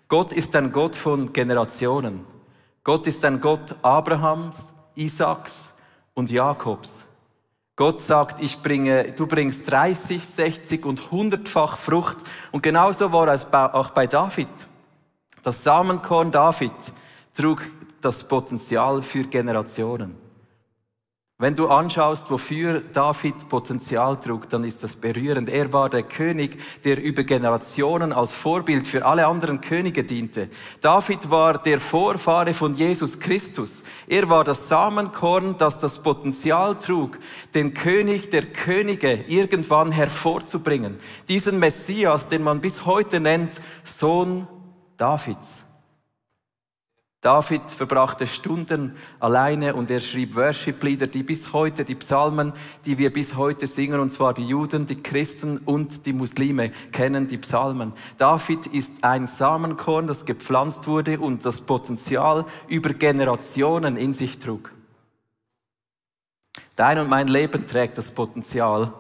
Gott 0.08 0.32
ist 0.32 0.56
ein 0.56 0.72
Gott 0.72 0.96
von 0.96 1.32
Generationen. 1.32 2.24
Gott 2.82 3.06
ist 3.06 3.24
ein 3.24 3.40
Gott 3.40 3.74
Abrahams, 3.82 4.72
Isaaks 4.94 5.74
und 6.14 6.30
Jakobs. 6.30 7.04
Gott 7.76 8.00
sagt, 8.00 8.40
ich 8.40 8.62
bringe, 8.62 9.12
du 9.12 9.26
bringst 9.26 9.70
30, 9.70 10.26
60 10.26 10.86
und 10.86 10.98
100-fach 10.98 11.76
Frucht. 11.76 12.16
Und 12.50 12.62
genauso 12.62 13.12
war 13.12 13.28
es 13.28 13.46
auch 13.52 13.90
bei 13.90 14.06
David. 14.06 14.48
Das 15.42 15.62
Samenkorn 15.62 16.30
David 16.30 16.72
trug 17.34 17.62
das 18.00 18.26
Potenzial 18.26 19.02
für 19.02 19.24
Generationen. 19.24 20.25
Wenn 21.38 21.54
du 21.54 21.68
anschaust, 21.68 22.30
wofür 22.30 22.80
David 22.80 23.50
Potenzial 23.50 24.18
trug, 24.18 24.48
dann 24.48 24.64
ist 24.64 24.82
das 24.82 24.96
berührend. 24.96 25.50
Er 25.50 25.70
war 25.70 25.90
der 25.90 26.02
König, 26.02 26.58
der 26.82 27.02
über 27.02 27.24
Generationen 27.24 28.14
als 28.14 28.32
Vorbild 28.32 28.86
für 28.86 29.04
alle 29.04 29.26
anderen 29.26 29.60
Könige 29.60 30.02
diente. 30.02 30.48
David 30.80 31.30
war 31.30 31.58
der 31.58 31.78
Vorfahre 31.78 32.54
von 32.54 32.74
Jesus 32.74 33.20
Christus. 33.20 33.82
Er 34.06 34.30
war 34.30 34.44
das 34.44 34.68
Samenkorn, 34.68 35.58
das 35.58 35.78
das 35.78 36.02
Potenzial 36.02 36.78
trug, 36.78 37.18
den 37.54 37.74
König 37.74 38.30
der 38.30 38.46
Könige 38.46 39.12
irgendwann 39.28 39.92
hervorzubringen. 39.92 40.96
Diesen 41.28 41.58
Messias, 41.58 42.28
den 42.28 42.42
man 42.42 42.62
bis 42.62 42.86
heute 42.86 43.20
nennt, 43.20 43.60
Sohn 43.84 44.48
Davids. 44.96 45.65
David 47.26 47.72
verbrachte 47.72 48.24
Stunden 48.28 48.94
alleine 49.18 49.74
und 49.74 49.90
er 49.90 49.98
schrieb 49.98 50.36
Worship-Lieder, 50.36 51.08
die 51.08 51.24
bis 51.24 51.52
heute, 51.52 51.84
die 51.84 51.96
Psalmen, 51.96 52.52
die 52.84 52.98
wir 52.98 53.12
bis 53.12 53.34
heute 53.34 53.66
singen, 53.66 53.98
und 53.98 54.12
zwar 54.12 54.32
die 54.32 54.46
Juden, 54.46 54.86
die 54.86 55.02
Christen 55.02 55.58
und 55.58 56.06
die 56.06 56.12
Muslime 56.12 56.70
kennen 56.92 57.26
die 57.26 57.38
Psalmen. 57.38 57.94
David 58.16 58.68
ist 58.68 59.02
ein 59.02 59.26
Samenkorn, 59.26 60.06
das 60.06 60.24
gepflanzt 60.24 60.86
wurde 60.86 61.18
und 61.18 61.44
das 61.44 61.60
Potenzial 61.60 62.44
über 62.68 62.90
Generationen 62.90 63.96
in 63.96 64.14
sich 64.14 64.38
trug. 64.38 64.70
Dein 66.76 67.00
und 67.00 67.08
mein 67.08 67.26
Leben 67.26 67.66
trägt 67.66 67.98
das 67.98 68.12
Potenzial, 68.12 68.92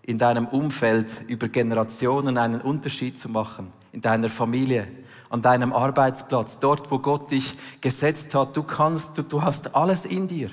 in 0.00 0.16
deinem 0.16 0.46
Umfeld 0.46 1.22
über 1.26 1.48
Generationen 1.48 2.38
einen 2.38 2.62
Unterschied 2.62 3.18
zu 3.18 3.28
machen, 3.28 3.74
in 3.92 4.00
deiner 4.00 4.30
Familie, 4.30 4.88
an 5.34 5.42
deinem 5.42 5.72
Arbeitsplatz, 5.72 6.60
dort, 6.60 6.92
wo 6.92 7.00
Gott 7.00 7.32
dich 7.32 7.56
gesetzt 7.80 8.36
hat. 8.36 8.56
Du 8.56 8.62
kannst, 8.62 9.18
du, 9.18 9.22
du 9.22 9.42
hast 9.42 9.74
alles 9.74 10.06
in 10.06 10.28
dir. 10.28 10.48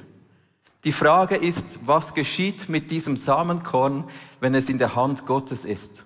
Die 0.86 0.92
Frage 0.92 1.36
ist, 1.36 1.86
was 1.86 2.16
geschieht 2.16 2.68
mit 2.68 2.90
diesem 2.90 3.16
Samenkorn, 3.16 4.06
wenn 4.40 4.56
es 4.56 4.70
in 4.70 4.80
der 4.80 4.96
Hand 4.96 5.28
Gottes 5.28 5.66
ist? 5.66 6.04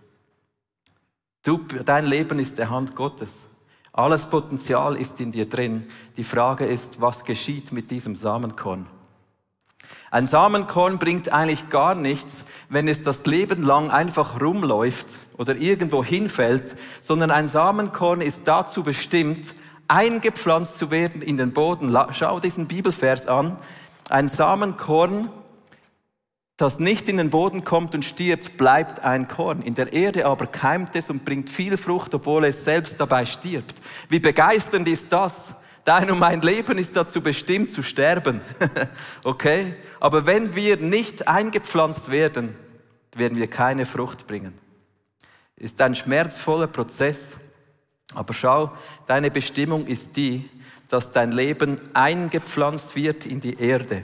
Du, 1.41 1.59
dein 1.85 2.05
Leben 2.05 2.37
ist 2.37 2.57
der 2.57 2.69
Hand 2.69 2.97
Gottes. 2.97 3.47
Alles 3.93 4.29
Potenzial 4.29 4.97
ist 4.97 5.21
in 5.21 5.31
dir 5.31 5.47
drin. 5.47 5.87
Die 6.17 6.25
Frage 6.25 6.65
ist, 6.65 6.99
was 6.99 7.23
geschieht 7.23 7.71
mit 7.71 7.89
diesem 7.89 8.13
Samenkorn? 8.13 8.87
Ein 10.15 10.27
Samenkorn 10.27 10.97
bringt 10.97 11.33
eigentlich 11.33 11.67
gar 11.67 11.93
nichts, 11.93 12.45
wenn 12.69 12.87
es 12.87 13.03
das 13.03 13.25
Leben 13.25 13.63
lang 13.63 13.91
einfach 13.91 14.39
rumläuft 14.39 15.07
oder 15.37 15.57
irgendwo 15.57 16.05
hinfällt, 16.05 16.77
sondern 17.01 17.31
ein 17.31 17.47
Samenkorn 17.47 18.21
ist 18.21 18.47
dazu 18.47 18.85
bestimmt, 18.85 19.55
eingepflanzt 19.89 20.77
zu 20.77 20.89
werden 20.89 21.21
in 21.21 21.35
den 21.35 21.51
Boden. 21.51 21.93
Schau 22.11 22.39
diesen 22.39 22.65
Bibelvers 22.67 23.27
an. 23.27 23.57
Ein 24.07 24.29
Samenkorn, 24.29 25.27
das 26.55 26.79
nicht 26.79 27.09
in 27.09 27.17
den 27.17 27.29
Boden 27.29 27.65
kommt 27.65 27.93
und 27.93 28.05
stirbt, 28.05 28.55
bleibt 28.55 29.03
ein 29.03 29.27
Korn. 29.27 29.63
In 29.63 29.75
der 29.75 29.91
Erde 29.91 30.27
aber 30.27 30.47
keimt 30.47 30.95
es 30.95 31.09
und 31.09 31.25
bringt 31.25 31.49
viel 31.49 31.75
Frucht, 31.75 32.15
obwohl 32.15 32.45
es 32.45 32.63
selbst 32.63 33.01
dabei 33.01 33.25
stirbt. 33.25 33.81
Wie 34.07 34.19
begeisternd 34.19 34.87
ist 34.87 35.11
das? 35.11 35.55
Dein 35.85 36.09
und 36.09 36.17
mein 36.17 36.41
Leben 36.41 36.79
ist 36.79 36.95
dazu 36.95 37.21
bestimmt 37.21 37.71
zu 37.71 37.83
sterben. 37.83 38.41
okay? 39.23 39.75
Aber 39.99 40.25
wenn 40.25 40.55
wir 40.55 40.77
nicht 40.77 41.27
eingepflanzt 41.27 42.09
werden, 42.09 42.55
werden 43.13 43.37
wir 43.37 43.47
keine 43.47 43.85
Frucht 43.85 44.25
bringen. 44.25 44.57
Ist 45.55 45.79
ein 45.83 45.93
schmerzvoller 45.93 46.65
Prozess. 46.65 47.37
Aber 48.15 48.33
schau, 48.33 48.71
deine 49.05 49.29
Bestimmung 49.29 49.85
ist 49.85 50.17
die, 50.17 50.49
dass 50.89 51.11
dein 51.11 51.31
Leben 51.31 51.79
eingepflanzt 51.93 52.95
wird 52.95 53.27
in 53.27 53.39
die 53.39 53.59
Erde. 53.59 54.03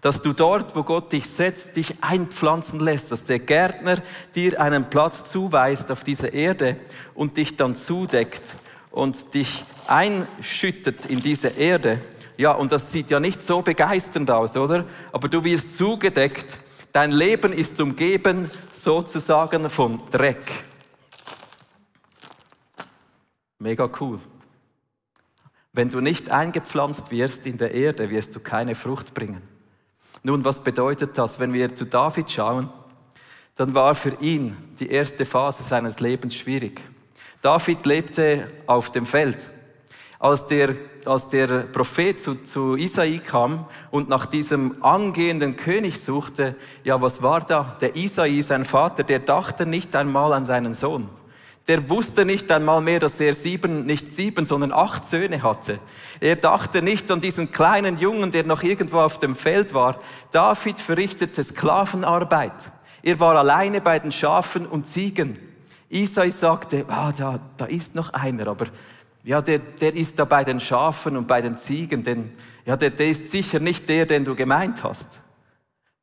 Dass 0.00 0.22
du 0.22 0.32
dort, 0.32 0.74
wo 0.74 0.82
Gott 0.82 1.12
dich 1.12 1.30
setzt, 1.30 1.76
dich 1.76 2.02
einpflanzen 2.02 2.80
lässt, 2.80 3.12
dass 3.12 3.22
der 3.22 3.38
Gärtner 3.38 4.02
dir 4.34 4.60
einen 4.60 4.90
Platz 4.90 5.24
zuweist 5.24 5.92
auf 5.92 6.02
dieser 6.02 6.32
Erde 6.32 6.76
und 7.14 7.36
dich 7.36 7.54
dann 7.54 7.76
zudeckt 7.76 8.56
und 8.96 9.34
dich 9.34 9.62
einschüttet 9.86 11.04
in 11.04 11.20
diese 11.20 11.48
Erde. 11.48 12.00
Ja, 12.38 12.52
und 12.52 12.72
das 12.72 12.92
sieht 12.92 13.10
ja 13.10 13.20
nicht 13.20 13.42
so 13.42 13.60
begeisternd 13.60 14.30
aus, 14.30 14.56
oder? 14.56 14.86
Aber 15.12 15.28
du 15.28 15.44
wirst 15.44 15.76
zugedeckt. 15.76 16.56
Dein 16.92 17.12
Leben 17.12 17.52
ist 17.52 17.78
umgeben 17.78 18.50
sozusagen 18.72 19.68
von 19.68 20.02
Dreck. 20.10 20.40
Mega 23.58 23.90
cool. 24.00 24.18
Wenn 25.74 25.90
du 25.90 26.00
nicht 26.00 26.30
eingepflanzt 26.30 27.10
wirst 27.10 27.46
in 27.46 27.58
der 27.58 27.74
Erde, 27.74 28.08
wirst 28.08 28.34
du 28.34 28.40
keine 28.40 28.74
Frucht 28.74 29.12
bringen. 29.12 29.42
Nun, 30.22 30.42
was 30.42 30.64
bedeutet 30.64 31.18
das, 31.18 31.38
wenn 31.38 31.52
wir 31.52 31.74
zu 31.74 31.84
David 31.84 32.30
schauen? 32.30 32.70
Dann 33.56 33.74
war 33.74 33.94
für 33.94 34.16
ihn 34.22 34.56
die 34.80 34.88
erste 34.88 35.26
Phase 35.26 35.62
seines 35.64 36.00
Lebens 36.00 36.34
schwierig. 36.34 36.80
David 37.46 37.86
lebte 37.86 38.50
auf 38.66 38.90
dem 38.90 39.06
Feld. 39.06 39.52
Als 40.18 40.48
der, 40.48 40.74
als 41.04 41.28
der 41.28 41.46
Prophet 41.46 42.20
zu, 42.20 42.34
zu 42.42 42.74
Isai 42.74 43.20
kam 43.24 43.66
und 43.92 44.08
nach 44.08 44.26
diesem 44.26 44.82
angehenden 44.82 45.54
König 45.54 46.00
suchte, 46.00 46.56
ja, 46.82 47.00
was 47.00 47.22
war 47.22 47.42
da? 47.42 47.76
Der 47.80 47.94
Isai, 47.94 48.40
sein 48.40 48.64
Vater, 48.64 49.04
der 49.04 49.20
dachte 49.20 49.64
nicht 49.64 49.94
einmal 49.94 50.32
an 50.32 50.44
seinen 50.44 50.74
Sohn. 50.74 51.08
Der 51.68 51.88
wusste 51.88 52.24
nicht 52.24 52.50
einmal 52.50 52.80
mehr, 52.80 52.98
dass 52.98 53.20
er 53.20 53.32
sieben, 53.32 53.86
nicht 53.86 54.12
sieben, 54.12 54.44
sondern 54.44 54.72
acht 54.72 55.04
Söhne 55.04 55.44
hatte. 55.44 55.78
Er 56.18 56.34
dachte 56.34 56.82
nicht 56.82 57.08
an 57.12 57.20
diesen 57.20 57.52
kleinen 57.52 57.96
Jungen, 57.96 58.32
der 58.32 58.44
noch 58.44 58.64
irgendwo 58.64 58.98
auf 58.98 59.20
dem 59.20 59.36
Feld 59.36 59.72
war. 59.72 60.00
David 60.32 60.80
verrichtete 60.80 61.44
Sklavenarbeit. 61.44 62.72
Er 63.04 63.20
war 63.20 63.36
alleine 63.36 63.80
bei 63.80 64.00
den 64.00 64.10
Schafen 64.10 64.66
und 64.66 64.88
Ziegen. 64.88 65.38
Isai 65.88 66.30
sagte, 66.30 66.84
ah, 66.88 67.12
da, 67.12 67.40
da 67.56 67.66
ist 67.66 67.94
noch 67.94 68.12
einer, 68.12 68.48
aber 68.48 68.66
ja, 69.22 69.40
der, 69.40 69.58
der 69.58 69.94
ist 69.94 70.18
da 70.18 70.24
bei 70.24 70.44
den 70.44 70.60
Schafen 70.60 71.16
und 71.16 71.26
bei 71.26 71.40
den 71.40 71.58
Ziegen, 71.58 72.02
denn 72.02 72.32
ja, 72.64 72.76
der, 72.76 72.90
der 72.90 73.08
ist 73.08 73.28
sicher 73.28 73.58
nicht 73.58 73.88
der, 73.88 74.06
den 74.06 74.24
du 74.24 74.34
gemeint 74.34 74.84
hast. 74.84 75.20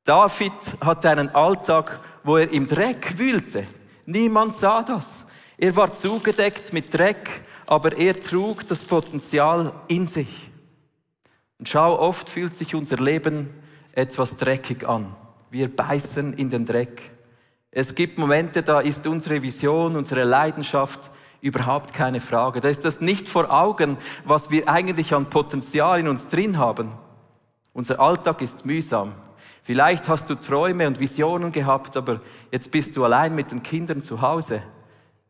David 0.04 0.52
hatte 0.82 1.10
einen 1.10 1.30
Alltag, 1.30 2.00
wo 2.24 2.38
er 2.38 2.52
im 2.52 2.68
Dreck 2.68 3.18
wühlte. 3.18 3.66
Niemand 4.06 4.56
sah 4.56 4.84
das. 4.84 5.26
Er 5.58 5.76
war 5.76 5.94
zugedeckt 5.94 6.74
mit 6.74 6.94
Dreck, 6.94 7.42
aber 7.66 7.98
er 7.98 8.22
trug 8.22 8.68
das 8.68 8.84
Potenzial 8.84 9.72
in 9.88 10.08
sich. 10.08 10.52
Und 11.60 11.70
schau, 11.70 11.98
oft 11.98 12.30
fühlt 12.30 12.56
sich 12.56 12.76
unser 12.76 12.98
Leben 12.98 13.50
etwas 13.94 14.36
dreckig 14.36 14.86
an. 14.88 15.16
Wir 15.50 15.74
beißen 15.74 16.34
in 16.34 16.50
den 16.50 16.66
Dreck. 16.66 17.13
Es 17.76 17.96
gibt 17.96 18.20
Momente, 18.20 18.62
da 18.62 18.82
ist 18.82 19.08
unsere 19.08 19.42
Vision, 19.42 19.96
unsere 19.96 20.24
Leidenschaft 20.26 21.10
überhaupt 21.42 21.92
keine 21.92 22.22
Frage. 22.22 22.62
Da 22.62 22.70
ist 22.70 22.86
das 22.86 23.02
nicht 23.02 23.28
vor 23.28 23.50
Augen, 23.50 23.98
was 24.26 24.52
wir 24.52 24.70
eigentlich 24.70 25.14
an 25.16 25.26
Potenzial 25.26 26.00
in 26.00 26.08
uns 26.08 26.28
drin 26.28 26.60
haben. 26.60 26.92
Unser 27.74 28.00
Alltag 28.00 28.44
ist 28.44 28.66
mühsam. 28.66 29.14
Vielleicht 29.64 30.08
hast 30.08 30.30
du 30.30 30.36
Träume 30.36 30.86
und 30.86 31.00
Visionen 31.00 31.52
gehabt, 31.52 31.98
aber 31.98 32.22
jetzt 32.52 32.70
bist 32.70 32.96
du 32.96 33.06
allein 33.06 33.34
mit 33.34 33.50
den 33.50 33.64
Kindern 33.64 34.04
zu 34.04 34.22
Hause. 34.22 34.62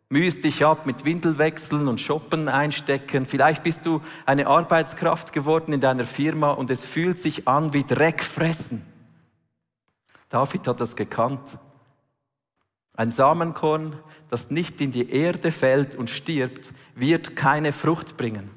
Mühst 0.10 0.44
dich 0.44 0.66
ab 0.66 0.86
mit 0.86 1.06
Windelwechseln 1.06 1.88
und 1.88 2.02
Shoppen 2.02 2.50
einstecken. 2.50 3.26
Vielleicht 3.26 3.64
bist 3.64 3.86
du 3.86 4.02
eine 4.26 4.48
Arbeitskraft 4.48 5.32
geworden 5.32 5.72
in 5.72 5.80
deiner 5.80 6.06
Firma 6.06 6.52
und 6.52 6.70
es 6.70 6.86
fühlt 6.86 7.22
sich 7.22 7.48
an 7.48 7.74
wie 7.74 7.86
Dreck 7.86 8.22
fressen. 8.22 8.86
David 10.28 10.68
hat 10.68 10.82
das 10.82 10.98
gekannt. 10.98 11.58
Ein 12.96 13.10
Samenkorn, 13.10 13.96
das 14.30 14.52
nicht 14.52 14.80
in 14.80 14.92
die 14.92 15.10
Erde 15.10 15.52
fällt 15.52 15.96
und 15.96 16.10
stirbt, 16.10 16.74
wird 16.96 17.36
keine 17.36 17.72
Frucht 17.72 18.18
bringen. 18.18 18.52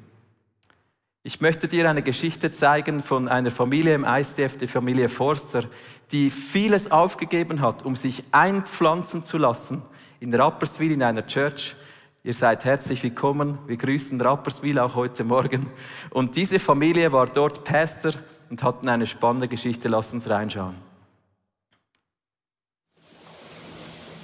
Ich 1.23 1.41
möchte 1.41 1.67
dir 1.67 1.89
eine 1.89 2.03
Geschichte 2.03 2.51
zeigen 2.51 3.01
von 3.01 3.27
einer 3.27 3.51
Familie 3.51 3.95
im 3.95 4.05
ICF, 4.07 4.57
die 4.57 4.67
Familie 4.67 5.09
Forster, 5.09 5.63
die 6.11 6.29
vieles 6.29 6.91
aufgegeben 6.91 7.59
hat, 7.61 7.83
um 7.83 7.95
sich 7.95 8.23
einpflanzen 8.31 9.25
zu 9.25 9.37
lassen 9.37 9.81
in 10.19 10.33
Rapperswil 10.33 10.91
in 10.93 11.03
einer 11.03 11.27
Church. 11.27 11.75
Ihr 12.23 12.33
seid 12.33 12.63
herzlich 12.63 13.03
willkommen. 13.03 13.57
Wir 13.67 13.77
grüßen 13.77 14.21
Rapperswil 14.21 14.79
auch 14.79 14.95
heute 14.95 15.23
Morgen. 15.23 15.67
Und 16.11 16.35
diese 16.35 16.59
Familie 16.59 17.11
war 17.11 17.27
dort 17.27 17.63
Pastor 17.63 18.13
und 18.49 18.63
hatten 18.63 18.87
eine 18.87 19.07
spannende 19.07 19.47
Geschichte. 19.47 19.89
Lasst 19.89 20.13
uns 20.13 20.29
reinschauen. 20.29 20.86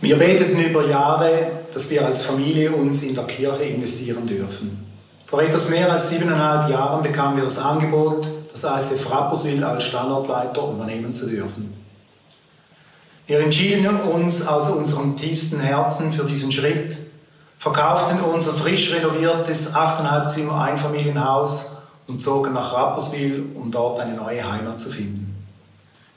Wir 0.03 0.17
beteten 0.17 0.59
über 0.59 0.85
Jahre, 0.85 1.49
dass 1.73 1.89
wir 1.89 2.05
als 2.05 2.23
Familie 2.23 2.73
uns 2.73 3.03
in 3.03 3.15
der 3.15 3.23
Kirche 3.23 3.63
investieren 3.63 4.27
dürfen. 4.27 4.85
Vor 5.25 5.41
etwas 5.41 5.69
mehr 5.69 5.89
als 5.89 6.09
siebeneinhalb 6.09 6.69
Jahren 6.69 7.01
bekamen 7.01 7.37
wir 7.37 7.45
das 7.45 7.57
Angebot, 7.57 8.27
das 8.51 8.65
ICF 8.65 9.09
Rapperswil 9.09 9.63
als 9.63 9.85
Standortleiter 9.85 10.69
übernehmen 10.69 11.15
zu 11.15 11.29
dürfen. 11.29 11.73
Wir 13.27 13.39
entschieden 13.39 13.87
uns 14.01 14.45
aus 14.45 14.71
unserem 14.71 15.15
tiefsten 15.15 15.61
Herzen 15.61 16.11
für 16.11 16.25
diesen 16.25 16.51
Schritt, 16.51 16.97
verkauften 17.57 18.19
unser 18.19 18.51
frisch 18.51 18.93
renoviertes 18.93 19.73
8,5 19.73 20.27
Zimmer 20.27 20.63
Einfamilienhaus 20.63 21.81
und 22.07 22.19
zogen 22.19 22.51
nach 22.51 22.73
Rapperswil, 22.73 23.45
um 23.55 23.71
dort 23.71 24.01
eine 24.01 24.15
neue 24.15 24.51
Heimat 24.51 24.81
zu 24.81 24.89
finden. 24.89 25.33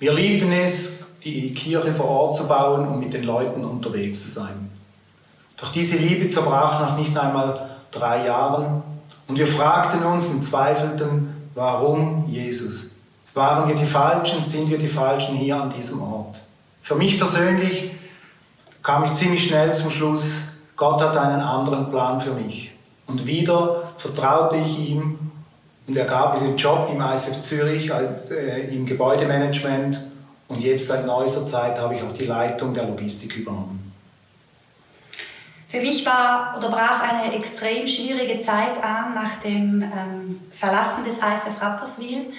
Wir 0.00 0.12
liebten 0.12 0.50
es, 0.50 1.05
die 1.33 1.54
Kirche 1.54 1.95
vor 1.95 2.06
Ort 2.06 2.37
zu 2.37 2.49
bauen 2.49 2.87
und 2.87 3.00
mit 3.00 3.12
den 3.12 3.25
Leuten 3.25 3.64
unterwegs 3.64 4.23
zu 4.23 4.40
sein. 4.40 4.71
Doch 5.56 5.73
diese 5.73 5.97
Liebe 5.99 6.30
zerbrach 6.30 6.80
nach 6.80 6.99
nicht 6.99 7.16
einmal 7.16 7.71
drei 7.90 8.26
Jahren 8.26 8.83
und 9.28 9.38
wir 9.38 9.47
fragten 9.47 10.02
uns 10.02 10.28
und 10.28 10.42
zweifelten, 10.42 11.50
warum 11.54 12.26
Jesus? 12.28 12.97
Waren 13.35 13.68
wir 13.68 13.75
die 13.75 13.85
Falschen? 13.85 14.42
Sind 14.42 14.71
wir 14.71 14.78
die 14.78 14.88
Falschen 14.88 15.37
hier 15.37 15.61
an 15.61 15.71
diesem 15.71 16.00
Ort? 16.00 16.40
Für 16.80 16.95
mich 16.95 17.18
persönlich 17.18 17.90
kam 18.83 19.04
ich 19.04 19.12
ziemlich 19.12 19.47
schnell 19.47 19.75
zum 19.75 19.90
Schluss, 19.90 20.61
Gott 20.76 21.02
hat 21.02 21.16
einen 21.16 21.42
anderen 21.42 21.90
Plan 21.90 22.21
für 22.21 22.33
mich. 22.33 22.73
Und 23.06 23.26
wieder 23.26 23.92
vertraute 23.99 24.56
ich 24.56 24.78
ihm 24.78 25.18
und 25.87 25.97
er 25.97 26.06
gab 26.06 26.40
mir 26.40 26.47
den 26.47 26.56
Job 26.56 26.88
im 26.92 27.00
ISF 27.00 27.42
Zürich 27.42 27.90
äh, 27.90 28.75
im 28.75 28.87
Gebäudemanagement 28.87 30.06
und 30.48 30.60
jetzt 30.60 30.88
seit 30.88 31.06
neuester 31.06 31.46
Zeit 31.46 31.78
habe 31.78 31.96
ich 31.96 32.02
auch 32.02 32.12
die 32.12 32.26
Leitung 32.26 32.72
der 32.72 32.84
Logistik 32.84 33.36
übernommen. 33.36 33.92
Für 35.68 35.80
mich 35.80 36.06
war 36.06 36.54
oder 36.56 36.68
brach 36.68 37.02
eine 37.02 37.34
extrem 37.34 37.86
schwierige 37.86 38.40
Zeit 38.40 38.82
an 38.82 39.14
nach 39.14 39.34
dem 39.44 39.82
ähm, 39.82 40.40
Verlassen 40.52 41.04
des 41.04 41.14
ISF 41.14 41.60
Rapperswil. 41.60 42.32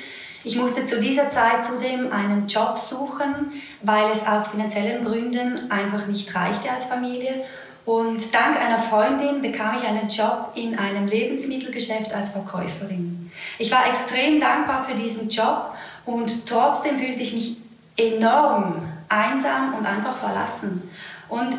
Ich 0.45 0.55
musste 0.55 0.85
zu 0.85 0.99
dieser 0.99 1.29
Zeit 1.29 1.65
zudem 1.65 2.11
einen 2.13 2.47
Job 2.47 2.77
suchen, 2.77 3.61
weil 3.81 4.05
es 4.13 4.25
aus 4.25 4.47
finanziellen 4.47 5.03
Gründen 5.03 5.69
einfach 5.69 6.07
nicht 6.07 6.33
reichte 6.33 6.71
als 6.71 6.85
Familie. 6.85 7.43
Und 7.85 8.33
dank 8.33 8.59
einer 8.59 8.79
Freundin 8.79 9.41
bekam 9.41 9.77
ich 9.77 9.87
einen 9.87 10.07
Job 10.07 10.51
in 10.55 10.77
einem 10.77 11.07
Lebensmittelgeschäft 11.07 12.13
als 12.13 12.29
Verkäuferin. 12.29 13.29
Ich 13.59 13.71
war 13.71 13.87
extrem 13.89 14.39
dankbar 14.39 14.83
für 14.83 14.95
diesen 14.95 15.29
Job 15.29 15.73
und 16.05 16.47
trotzdem 16.47 16.97
fühlte 16.97 17.19
ich 17.19 17.33
mich 17.33 17.57
enorm 17.97 18.87
einsam 19.09 19.73
und 19.75 19.85
einfach 19.85 20.17
verlassen. 20.17 20.89
Und 21.29 21.57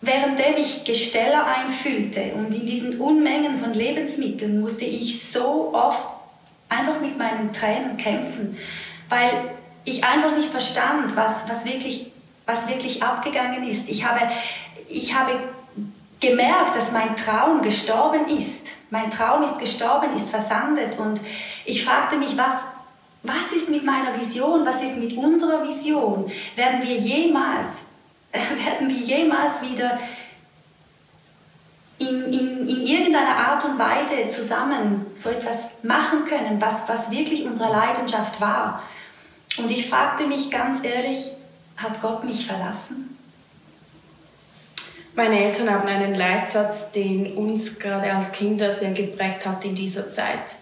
währenddem 0.00 0.56
ich 0.58 0.84
Gesteller 0.84 1.46
einfüllte 1.46 2.34
und 2.34 2.54
in 2.54 2.66
diesen 2.66 3.00
Unmengen 3.00 3.58
von 3.58 3.72
Lebensmitteln 3.72 4.60
musste 4.60 4.84
ich 4.84 5.30
so 5.30 5.72
oft 5.72 6.06
einfach 6.68 7.00
mit 7.00 7.16
meinen 7.16 7.52
Tränen 7.52 7.96
kämpfen, 7.96 8.58
weil 9.08 9.50
ich 9.84 10.04
einfach 10.04 10.36
nicht 10.36 10.50
verstand, 10.50 11.14
was, 11.16 11.32
was, 11.48 11.64
wirklich, 11.64 12.10
was 12.44 12.68
wirklich 12.68 13.02
abgegangen 13.02 13.68
ist. 13.68 13.88
Ich 13.88 14.04
habe, 14.04 14.20
ich 14.88 15.14
habe 15.14 15.38
gemerkt, 16.20 16.76
dass 16.76 16.92
mein 16.92 17.14
Traum 17.16 17.62
gestorben 17.62 18.28
ist. 18.28 18.66
Mein 18.90 19.10
Traum 19.10 19.42
ist 19.42 19.58
gestorben, 19.58 20.14
ist 20.14 20.28
versandet 20.28 20.98
und 20.98 21.20
ich 21.64 21.84
fragte 21.84 22.16
mich, 22.16 22.36
was, 22.36 22.52
was 23.26 23.52
ist 23.52 23.68
mit 23.68 23.84
meiner 23.84 24.18
Vision, 24.18 24.64
was 24.64 24.82
ist 24.82 24.96
mit 24.96 25.16
unserer 25.16 25.66
Vision? 25.66 26.30
Werden 26.54 26.82
wir 26.82 26.96
jemals, 26.96 27.66
werden 28.32 28.88
wir 28.88 28.96
jemals 28.96 29.60
wieder 29.62 29.98
in, 31.98 32.32
in, 32.32 32.68
in 32.68 32.86
irgendeiner 32.86 33.36
Art 33.36 33.64
und 33.64 33.78
Weise 33.78 34.28
zusammen 34.28 35.06
so 35.14 35.30
etwas 35.30 35.70
machen 35.82 36.24
können, 36.26 36.60
was, 36.60 36.86
was 36.86 37.10
wirklich 37.10 37.44
unsere 37.44 37.70
Leidenschaft 37.70 38.40
war. 38.40 38.82
Und 39.56 39.70
ich 39.70 39.88
fragte 39.88 40.26
mich 40.26 40.50
ganz 40.50 40.84
ehrlich, 40.84 41.32
hat 41.76 42.00
Gott 42.00 42.24
mich 42.24 42.46
verlassen? 42.46 43.16
Meine 45.14 45.44
Eltern 45.44 45.70
haben 45.70 45.88
einen 45.88 46.14
Leitsatz, 46.14 46.90
den 46.90 47.34
uns 47.36 47.78
gerade 47.78 48.12
als 48.12 48.32
Kinder 48.32 48.70
sehr 48.70 48.92
geprägt 48.92 49.46
hat 49.46 49.64
in 49.64 49.74
dieser 49.74 50.10
Zeit. 50.10 50.56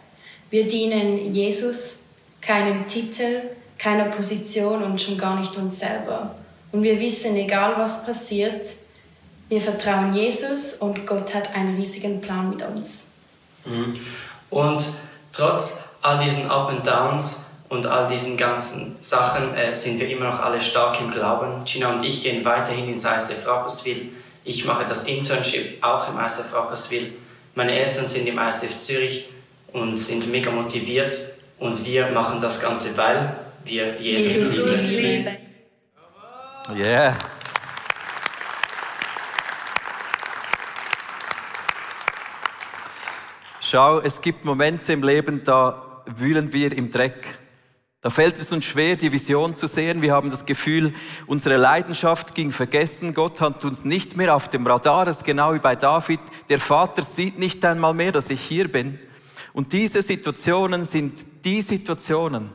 Wir 0.51 0.69
dienen 0.69 1.33
Jesus, 1.33 2.04
keinem 2.45 2.87
Titel, 2.87 3.43
keiner 3.79 4.07
Position 4.07 4.83
und 4.83 5.01
schon 5.01 5.19
gar 5.19 5.39
nicht 5.39 5.57
uns 5.57 5.79
selber. 5.79 6.35
Und 6.73 6.83
wir 6.83 6.99
wissen, 6.99 7.37
egal 7.37 7.75
was 7.79 8.05
passiert, 8.05 8.67
wir 9.49 9.61
vertrauen 9.61 10.15
Jesus 10.15 10.75
und 10.75 11.07
Gott 11.07 11.35
hat 11.35 11.55
einen 11.55 11.77
riesigen 11.77 12.21
Plan 12.21 12.51
mit 12.51 12.63
uns. 12.63 13.13
Mhm. 13.65 14.01
Und 14.51 14.85
trotz 15.33 15.91
all 16.03 16.19
diesen 16.19 16.51
Up 16.51 16.69
and 16.69 16.87
Downs 16.87 17.47
und 17.69 17.87
all 17.87 18.07
diesen 18.07 18.37
ganzen 18.37 18.97
Sachen 19.01 19.55
äh, 19.55 19.75
sind 19.75 19.99
wir 19.99 20.09
immer 20.09 20.27
noch 20.27 20.41
alle 20.41 20.61
stark 20.61 21.01
im 21.01 21.11
Glauben. 21.11 21.65
Gina 21.65 21.93
und 21.93 22.05
ich 22.05 22.23
gehen 22.23 22.45
weiterhin 22.45 22.89
ins 22.89 23.05
ISF 23.05 23.47
Rapperswil. 23.47 24.11
Ich 24.45 24.65
mache 24.65 24.85
das 24.87 25.05
Internship 25.05 25.83
auch 25.83 26.09
im 26.09 26.19
ISF 26.19 26.53
Rapperswil. 26.55 27.13
Meine 27.55 27.73
Eltern 27.73 28.09
sind 28.09 28.27
im 28.27 28.39
ISF 28.39 28.79
Zürich 28.79 29.29
und 29.73 29.97
sind 29.97 30.31
mega 30.31 30.51
motiviert. 30.51 31.19
Und 31.59 31.85
wir 31.85 32.11
machen 32.11 32.41
das 32.41 32.61
Ganze, 32.61 32.97
weil 32.97 33.37
wir 33.65 34.01
Jesus, 34.01 34.57
Jesus 34.57 34.83
lieben. 34.83 35.37
Yeah. 36.75 37.17
Schau, 43.61 44.01
es 44.01 44.21
gibt 44.21 44.45
Momente 44.45 44.93
im 44.93 45.03
Leben, 45.03 45.43
da 45.45 46.03
wühlen 46.07 46.53
wir 46.53 46.73
im 46.73 46.91
Dreck. 46.91 47.39
Da 48.01 48.11
fällt 48.11 48.39
es 48.39 48.53
uns 48.53 48.67
schwer, 48.67 48.97
die 48.97 49.11
Vision 49.13 49.55
zu 49.55 49.67
sehen. 49.67 50.03
Wir 50.03 50.13
haben 50.13 50.29
das 50.29 50.45
Gefühl, 50.45 50.93
unsere 51.27 51.57
Leidenschaft 51.57 52.35
ging 52.35 52.53
vergessen. 52.53 53.15
Gott 53.15 53.41
hat 53.41 53.65
uns 53.65 53.85
nicht 53.85 54.17
mehr 54.17 54.37
auf 54.37 54.49
dem 54.49 54.67
Radar. 54.67 55.07
Das 55.07 55.19
ist 55.19 55.25
genau 55.25 55.55
wie 55.55 55.59
bei 55.59 55.75
David. 55.75 56.21
Der 56.51 56.59
Vater 56.59 57.03
sieht 57.03 57.39
nicht 57.39 57.65
einmal 57.65 57.95
mehr, 57.95 58.13
dass 58.13 58.29
ich 58.29 58.43
hier 58.43 58.71
bin. 58.71 58.99
Und 59.55 59.73
diese 59.73 60.03
Situationen 60.03 60.85
sind 60.85 61.25
die 61.45 61.63
Situationen, 61.63 62.51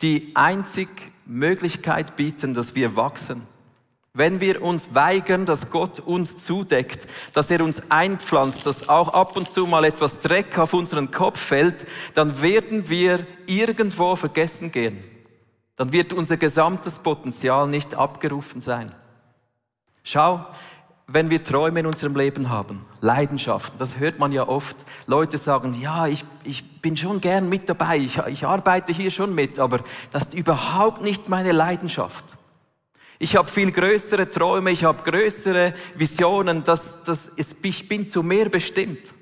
die 0.00 0.30
einzig 0.34 0.88
Möglichkeit 1.26 2.14
bieten, 2.14 2.54
dass 2.54 2.76
wir 2.76 2.94
wachsen. 2.94 3.42
Wenn 4.14 4.40
wir 4.40 4.62
uns 4.62 4.94
weigern, 4.94 5.46
dass 5.46 5.70
Gott 5.70 5.98
uns 5.98 6.38
zudeckt, 6.38 7.08
dass 7.32 7.50
er 7.50 7.60
uns 7.60 7.90
einpflanzt, 7.90 8.64
dass 8.64 8.88
auch 8.88 9.08
ab 9.14 9.36
und 9.36 9.50
zu 9.50 9.66
mal 9.66 9.84
etwas 9.84 10.20
Dreck 10.20 10.56
auf 10.58 10.74
unseren 10.74 11.10
Kopf 11.10 11.40
fällt, 11.40 11.86
dann 12.14 12.40
werden 12.40 12.88
wir 12.88 13.26
irgendwo 13.46 14.14
vergessen 14.14 14.70
gehen. 14.70 15.02
Dann 15.74 15.92
wird 15.92 16.12
unser 16.12 16.36
gesamtes 16.36 17.00
Potenzial 17.00 17.66
nicht 17.66 17.96
abgerufen 17.96 18.60
sein. 18.60 18.92
Schau, 20.04 20.46
wenn 21.08 21.30
wir 21.30 21.44
Träume 21.44 21.80
in 21.80 21.86
unserem 21.86 22.16
Leben 22.16 22.50
haben, 22.50 22.84
Leidenschaften, 23.00 23.78
das 23.78 23.98
hört 23.98 24.18
man 24.18 24.32
ja 24.32 24.48
oft. 24.48 24.76
Leute 25.06 25.38
sagen, 25.38 25.74
ja, 25.80 26.06
ich, 26.08 26.24
ich 26.42 26.80
bin 26.80 26.96
schon 26.96 27.20
gern 27.20 27.48
mit 27.48 27.68
dabei, 27.68 27.98
ich, 27.98 28.18
ich 28.26 28.44
arbeite 28.44 28.92
hier 28.92 29.12
schon 29.12 29.34
mit, 29.34 29.60
aber 29.60 29.80
das 30.10 30.24
ist 30.24 30.34
überhaupt 30.34 31.02
nicht 31.02 31.28
meine 31.28 31.52
Leidenschaft. 31.52 32.24
Ich 33.18 33.36
habe 33.36 33.48
viel 33.48 33.70
größere 33.70 34.28
Träume, 34.28 34.72
ich 34.72 34.84
habe 34.84 35.08
größere 35.08 35.74
Visionen, 35.94 36.64
das, 36.64 37.04
das, 37.04 37.30
ich 37.36 37.88
bin 37.88 38.08
zu 38.08 38.22
mehr 38.22 38.48
bestimmt. 38.48 39.14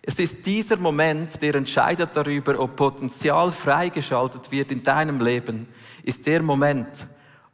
Es 0.00 0.18
ist 0.18 0.46
dieser 0.46 0.78
Moment, 0.78 1.40
der 1.42 1.54
entscheidet 1.54 2.10
darüber, 2.14 2.58
ob 2.58 2.74
Potenzial 2.74 3.52
freigeschaltet 3.52 4.50
wird 4.50 4.72
in 4.72 4.82
deinem 4.82 5.20
Leben, 5.20 5.68
ist 6.02 6.26
der 6.26 6.42
Moment, 6.42 7.06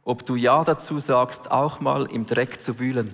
ob 0.03 0.25
du 0.25 0.35
Ja 0.35 0.63
dazu 0.63 0.99
sagst, 0.99 1.51
auch 1.51 1.81
mal 1.81 2.07
im 2.09 2.25
Dreck 2.25 2.59
zu 2.59 2.79
wühlen, 2.79 3.13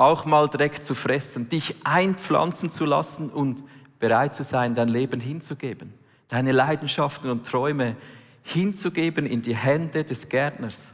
auch 0.00 0.24
mal 0.24 0.48
Dreck 0.48 0.82
zu 0.82 0.94
fressen, 0.94 1.48
dich 1.50 1.74
einpflanzen 1.84 2.70
zu 2.70 2.86
lassen 2.86 3.28
und 3.28 3.62
bereit 3.98 4.34
zu 4.34 4.42
sein, 4.42 4.74
dein 4.74 4.88
Leben 4.88 5.20
hinzugeben, 5.20 5.92
deine 6.28 6.52
Leidenschaften 6.52 7.30
und 7.30 7.46
Träume 7.46 7.96
hinzugeben 8.42 9.26
in 9.26 9.42
die 9.42 9.54
Hände 9.54 10.04
des 10.04 10.30
Gärtners. 10.30 10.92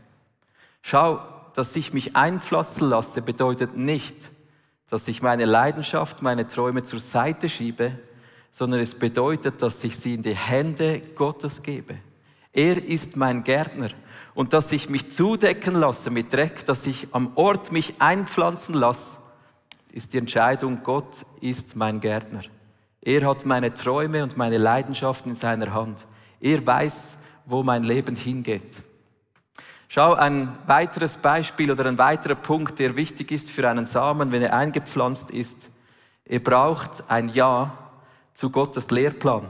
Schau, 0.82 1.20
dass 1.54 1.76
ich 1.76 1.92
mich 1.92 2.16
einpflanzen 2.16 2.88
lasse, 2.88 3.22
bedeutet 3.22 3.76
nicht, 3.76 4.30
dass 4.90 5.06
ich 5.06 5.22
meine 5.22 5.44
Leidenschaft, 5.44 6.22
meine 6.22 6.46
Träume 6.46 6.82
zur 6.82 7.00
Seite 7.00 7.48
schiebe, 7.48 7.92
sondern 8.50 8.80
es 8.80 8.94
bedeutet, 8.94 9.62
dass 9.62 9.82
ich 9.84 9.96
sie 9.96 10.14
in 10.14 10.22
die 10.22 10.34
Hände 10.34 11.00
Gottes 11.14 11.62
gebe. 11.62 11.94
Er 12.52 12.84
ist 12.84 13.16
mein 13.16 13.44
Gärtner 13.44 13.90
und 14.36 14.52
dass 14.52 14.70
ich 14.70 14.90
mich 14.90 15.10
zudecken 15.10 15.74
lasse 15.74 16.10
mit 16.10 16.30
Dreck, 16.30 16.66
dass 16.66 16.86
ich 16.86 17.08
am 17.12 17.32
Ort 17.36 17.72
mich 17.72 17.94
einpflanzen 18.00 18.74
lasse, 18.74 19.16
ist 19.92 20.12
die 20.12 20.18
Entscheidung, 20.18 20.82
Gott 20.84 21.24
ist 21.40 21.74
mein 21.74 22.00
Gärtner. 22.00 22.42
Er 23.00 23.26
hat 23.26 23.46
meine 23.46 23.72
Träume 23.72 24.22
und 24.22 24.36
meine 24.36 24.58
Leidenschaften 24.58 25.30
in 25.30 25.36
seiner 25.36 25.72
Hand. 25.72 26.06
Er 26.38 26.64
weiß, 26.66 27.16
wo 27.46 27.62
mein 27.62 27.82
Leben 27.84 28.14
hingeht. 28.14 28.82
Schau, 29.88 30.12
ein 30.12 30.52
weiteres 30.66 31.16
Beispiel 31.16 31.72
oder 31.72 31.86
ein 31.86 31.96
weiterer 31.96 32.34
Punkt, 32.34 32.78
der 32.78 32.94
wichtig 32.94 33.32
ist 33.32 33.50
für 33.50 33.66
einen 33.66 33.86
Samen, 33.86 34.32
wenn 34.32 34.42
er 34.42 34.52
eingepflanzt 34.52 35.30
ist. 35.30 35.70
Er 36.26 36.40
braucht 36.40 37.04
ein 37.08 37.30
Ja 37.30 37.78
zu 38.34 38.50
Gottes 38.50 38.90
Lehrplan. 38.90 39.48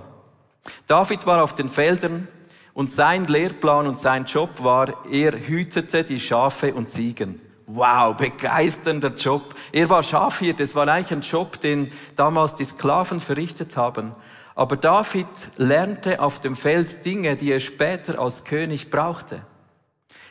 David 0.87 1.27
war 1.27 1.43
auf 1.43 1.57
den 1.57 1.69
Feldern 1.69 2.29
und 2.77 2.91
sein 2.91 3.25
Lehrplan 3.25 3.87
und 3.87 3.99
sein 3.99 4.27
Job 4.27 4.63
war, 4.63 5.07
er 5.11 5.33
hütete 5.33 6.05
die 6.05 6.21
Schafe 6.21 6.75
und 6.75 6.91
Ziegen. 6.91 7.41
Wow, 7.65 8.15
begeisternder 8.15 9.09
Job. 9.15 9.55
Er 9.73 9.89
war 9.89 10.03
Schafhirt, 10.03 10.61
das 10.61 10.75
war 10.75 10.87
eigentlich 10.87 11.11
ein 11.11 11.23
Job, 11.23 11.59
den 11.63 11.91
damals 12.17 12.55
die 12.55 12.67
Sklaven 12.67 13.19
verrichtet 13.19 13.79
haben. 13.79 14.13
Aber 14.55 14.77
David 14.77 15.27
lernte 15.57 16.21
auf 16.21 16.39
dem 16.39 16.55
Feld 16.55 17.03
Dinge, 17.07 17.37
die 17.37 17.51
er 17.51 17.61
später 17.61 18.19
als 18.19 18.45
König 18.45 18.91
brauchte. 18.91 19.41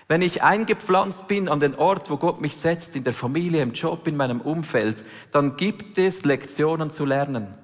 Wenn 0.08 0.22
ich 0.22 0.44
eingepflanzt 0.44 1.28
bin 1.28 1.50
an 1.50 1.60
den 1.60 1.74
Ort, 1.74 2.12
wo 2.12 2.18
Gott 2.18 2.42
mich 2.42 2.56
setzt, 2.56 2.96
in 2.96 3.04
der 3.04 3.14
Familie, 3.14 3.64
im 3.64 3.74
Job, 3.74 4.08
in 4.08 4.18
meinem 4.18 4.40
Umfeld, 4.40 5.04
dann 5.32 5.58
gibt 5.58 5.98
es 5.98 6.26
Lektionen 6.26 6.92
zu 6.92 7.06
lernen. 7.06 7.56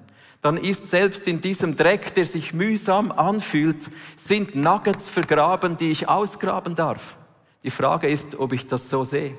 Dann 0.42 0.56
ist 0.56 0.88
selbst 0.88 1.28
in 1.28 1.40
diesem 1.40 1.76
Dreck, 1.76 2.14
der 2.14 2.26
sich 2.26 2.52
mühsam 2.52 3.12
anfühlt, 3.12 3.90
sind 4.16 4.56
Nuggets 4.56 5.08
vergraben, 5.08 5.76
die 5.76 5.92
ich 5.92 6.08
ausgraben 6.08 6.74
darf. 6.74 7.16
Die 7.62 7.70
Frage 7.70 8.08
ist, 8.08 8.34
ob 8.34 8.52
ich 8.52 8.66
das 8.66 8.90
so 8.90 9.04
sehe. 9.04 9.38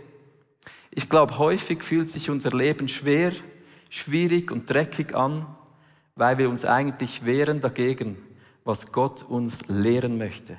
Ich 0.92 1.10
glaube, 1.10 1.38
häufig 1.38 1.84
fühlt 1.84 2.10
sich 2.10 2.30
unser 2.30 2.52
Leben 2.52 2.88
schwer, 2.88 3.34
schwierig 3.89 4.50
und 4.50 4.70
dreckig 4.70 5.13
an, 5.13 5.46
weil 6.16 6.38
wir 6.38 6.50
uns 6.50 6.63
eigentlich 6.63 7.26
wehren 7.26 7.60
dagegen, 7.60 8.18
was 8.63 8.94
Gott 8.94 9.24
uns 9.24 9.68
lehren 9.68 10.18
möchte. 10.18 10.58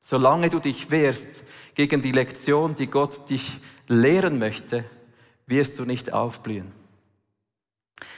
Solange 0.00 0.48
du 0.48 0.60
dich 0.60 0.92
wehrst 0.92 1.42
gegen 1.74 2.02
die 2.02 2.12
Lektion, 2.12 2.76
die 2.76 2.86
Gott 2.86 3.28
dich 3.28 3.58
lehren 3.88 4.38
möchte, 4.38 4.84
wirst 5.46 5.76
du 5.80 5.84
nicht 5.84 6.12
aufblühen. 6.12 6.77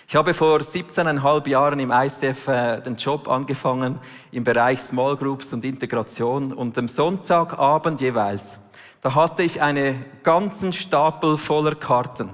Ich 0.09 0.17
habe 0.17 0.35
vor 0.35 0.59
17,5 0.59 1.49
Jahren 1.49 1.79
im 1.79 1.93
ICF 1.93 2.49
äh, 2.49 2.81
den 2.81 2.97
Job 2.97 3.29
angefangen 3.29 3.99
im 4.33 4.43
Bereich 4.43 4.81
Small 4.81 5.17
Groups 5.17 5.53
und 5.53 5.65
Integration 5.65 6.53
und 6.53 6.77
am 6.77 6.89
Sonntagabend 6.89 8.01
jeweils, 8.01 8.59
da 9.03 9.15
hatte 9.15 9.45
ich 9.45 9.63
einen 9.63 10.05
ganzen 10.23 10.73
Stapel 10.73 11.37
voller 11.37 11.77
Karten. 11.77 12.31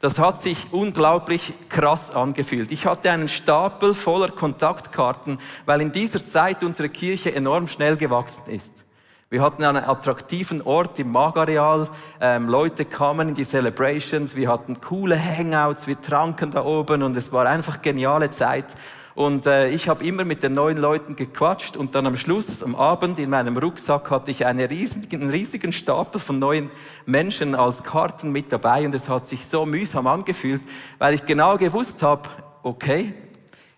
Das 0.00 0.18
hat 0.18 0.40
sich 0.40 0.66
unglaublich 0.72 1.54
krass 1.68 2.10
angefühlt. 2.10 2.72
Ich 2.72 2.86
hatte 2.86 3.08
einen 3.12 3.28
Stapel 3.28 3.94
voller 3.94 4.30
Kontaktkarten, 4.30 5.38
weil 5.64 5.80
in 5.80 5.92
dieser 5.92 6.26
Zeit 6.26 6.64
unsere 6.64 6.88
Kirche 6.88 7.32
enorm 7.32 7.68
schnell 7.68 7.96
gewachsen 7.96 8.50
ist. 8.50 8.84
Wir 9.32 9.40
hatten 9.40 9.64
einen 9.64 9.82
attraktiven 9.82 10.60
Ort 10.60 10.98
im 10.98 11.10
Magareal. 11.10 11.88
Ähm, 12.20 12.50
Leute 12.50 12.84
kamen 12.84 13.30
in 13.30 13.34
die 13.34 13.46
Celebrations. 13.46 14.36
Wir 14.36 14.50
hatten 14.50 14.78
coole 14.82 15.18
Hangouts. 15.18 15.86
Wir 15.86 15.98
tranken 15.98 16.50
da 16.50 16.62
oben 16.62 17.02
und 17.02 17.16
es 17.16 17.32
war 17.32 17.46
einfach 17.46 17.80
geniale 17.80 18.30
Zeit. 18.30 18.76
Und 19.14 19.46
äh, 19.46 19.70
ich 19.70 19.88
habe 19.88 20.04
immer 20.04 20.26
mit 20.26 20.42
den 20.42 20.52
neuen 20.52 20.76
Leuten 20.76 21.16
gequatscht 21.16 21.78
und 21.78 21.94
dann 21.94 22.06
am 22.06 22.18
Schluss, 22.18 22.62
am 22.62 22.74
Abend, 22.74 23.18
in 23.18 23.30
meinem 23.30 23.56
Rucksack 23.56 24.10
hatte 24.10 24.30
ich 24.30 24.44
eine 24.44 24.68
riesigen, 24.68 25.22
einen 25.22 25.30
riesigen 25.30 25.72
Stapel 25.72 26.20
von 26.20 26.38
neuen 26.38 26.68
Menschen 27.06 27.54
als 27.54 27.82
Karten 27.82 28.32
mit 28.32 28.52
dabei 28.52 28.84
und 28.84 28.94
es 28.94 29.08
hat 29.08 29.28
sich 29.28 29.46
so 29.46 29.64
mühsam 29.64 30.08
angefühlt, 30.08 30.60
weil 30.98 31.14
ich 31.14 31.24
genau 31.24 31.56
gewusst 31.56 32.02
habe, 32.02 32.28
okay, 32.62 33.14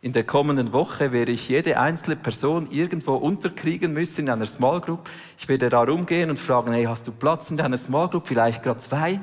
in 0.05 0.13
der 0.13 0.25
kommenden 0.25 0.75
Woche 0.75 1.13
werde 1.13 1.33
ich 1.33 1.49
jede 1.49 1.81
einzelne 1.81 2.17
Person 2.17 2.69
irgendwo 2.71 3.15
unterkriegen 3.15 3.95
müssen 3.95 4.27
in 4.27 4.31
einer 4.31 4.45
Small 4.45 4.83
Group. 4.83 5.09
Ich 5.39 5.49
werde 5.49 5.71
da 5.71 5.83
rumgehen 5.83 6.29
und 6.29 6.39
fragen, 6.39 6.75
hey, 6.75 6.85
hast 6.85 7.07
du 7.07 7.11
Platz 7.11 7.51
in 7.51 7.57
deiner 7.57 7.79
Small 7.79 8.09
Group? 8.09 8.29
Vielleicht 8.29 8.63
gerade 8.63 8.81
zwei? 8.81 9.19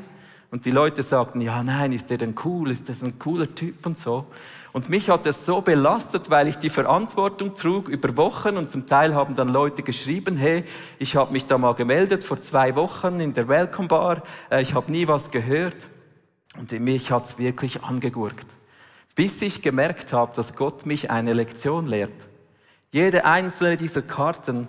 Und 0.50 0.66
die 0.66 0.72
Leute 0.72 1.04
sagten, 1.04 1.40
ja, 1.40 1.62
nein, 1.62 1.94
ist 1.94 2.10
der 2.10 2.18
denn 2.18 2.34
cool? 2.44 2.72
Ist 2.72 2.90
das 2.90 3.04
ein 3.04 3.20
cooler 3.20 3.54
Typ 3.54 3.86
und 3.86 3.96
so? 3.96 4.26
Und 4.74 4.90
mich 4.90 5.08
hat 5.12 5.28
es 5.28 5.46
so 5.46 5.62
belastet, 5.62 6.32
weil 6.32 6.48
ich 6.48 6.56
die 6.56 6.72
Verantwortung 6.72 7.54
trug 7.54 7.88
über 7.88 8.18
Wochen 8.18 8.58
und 8.58 8.72
zum 8.72 8.88
Teil 8.88 9.14
haben 9.14 9.36
dann 9.36 9.50
Leute 9.50 9.84
geschrieben, 9.84 10.36
hey, 10.36 10.64
ich 10.98 11.16
habe 11.16 11.32
mich 11.32 11.46
da 11.46 11.60
mal 11.60 11.76
gemeldet 11.76 12.24
vor 12.24 12.42
zwei 12.42 12.76
Wochen 12.76 13.20
in 13.20 13.36
der 13.36 13.48
Welcome 13.48 13.88
Bar, 13.88 14.24
äh, 14.50 14.64
ich 14.64 14.74
habe 14.74 14.92
nie 14.92 15.08
was 15.08 15.30
gehört. 15.30 15.90
Und 16.58 16.72
mich 16.72 17.12
hat's 17.12 17.38
wirklich 17.38 17.84
angegurkt 17.84 18.48
bis 19.16 19.42
ich 19.42 19.62
gemerkt 19.62 20.14
habe, 20.14 20.34
dass 20.36 20.56
Gott 20.56 20.86
mich 20.86 21.12
eine 21.12 21.34
Lektion 21.34 21.88
lehrt. 21.88 22.30
Jede 22.92 23.26
einzelne 23.26 23.78
dieser 23.78 24.02
Karten 24.02 24.68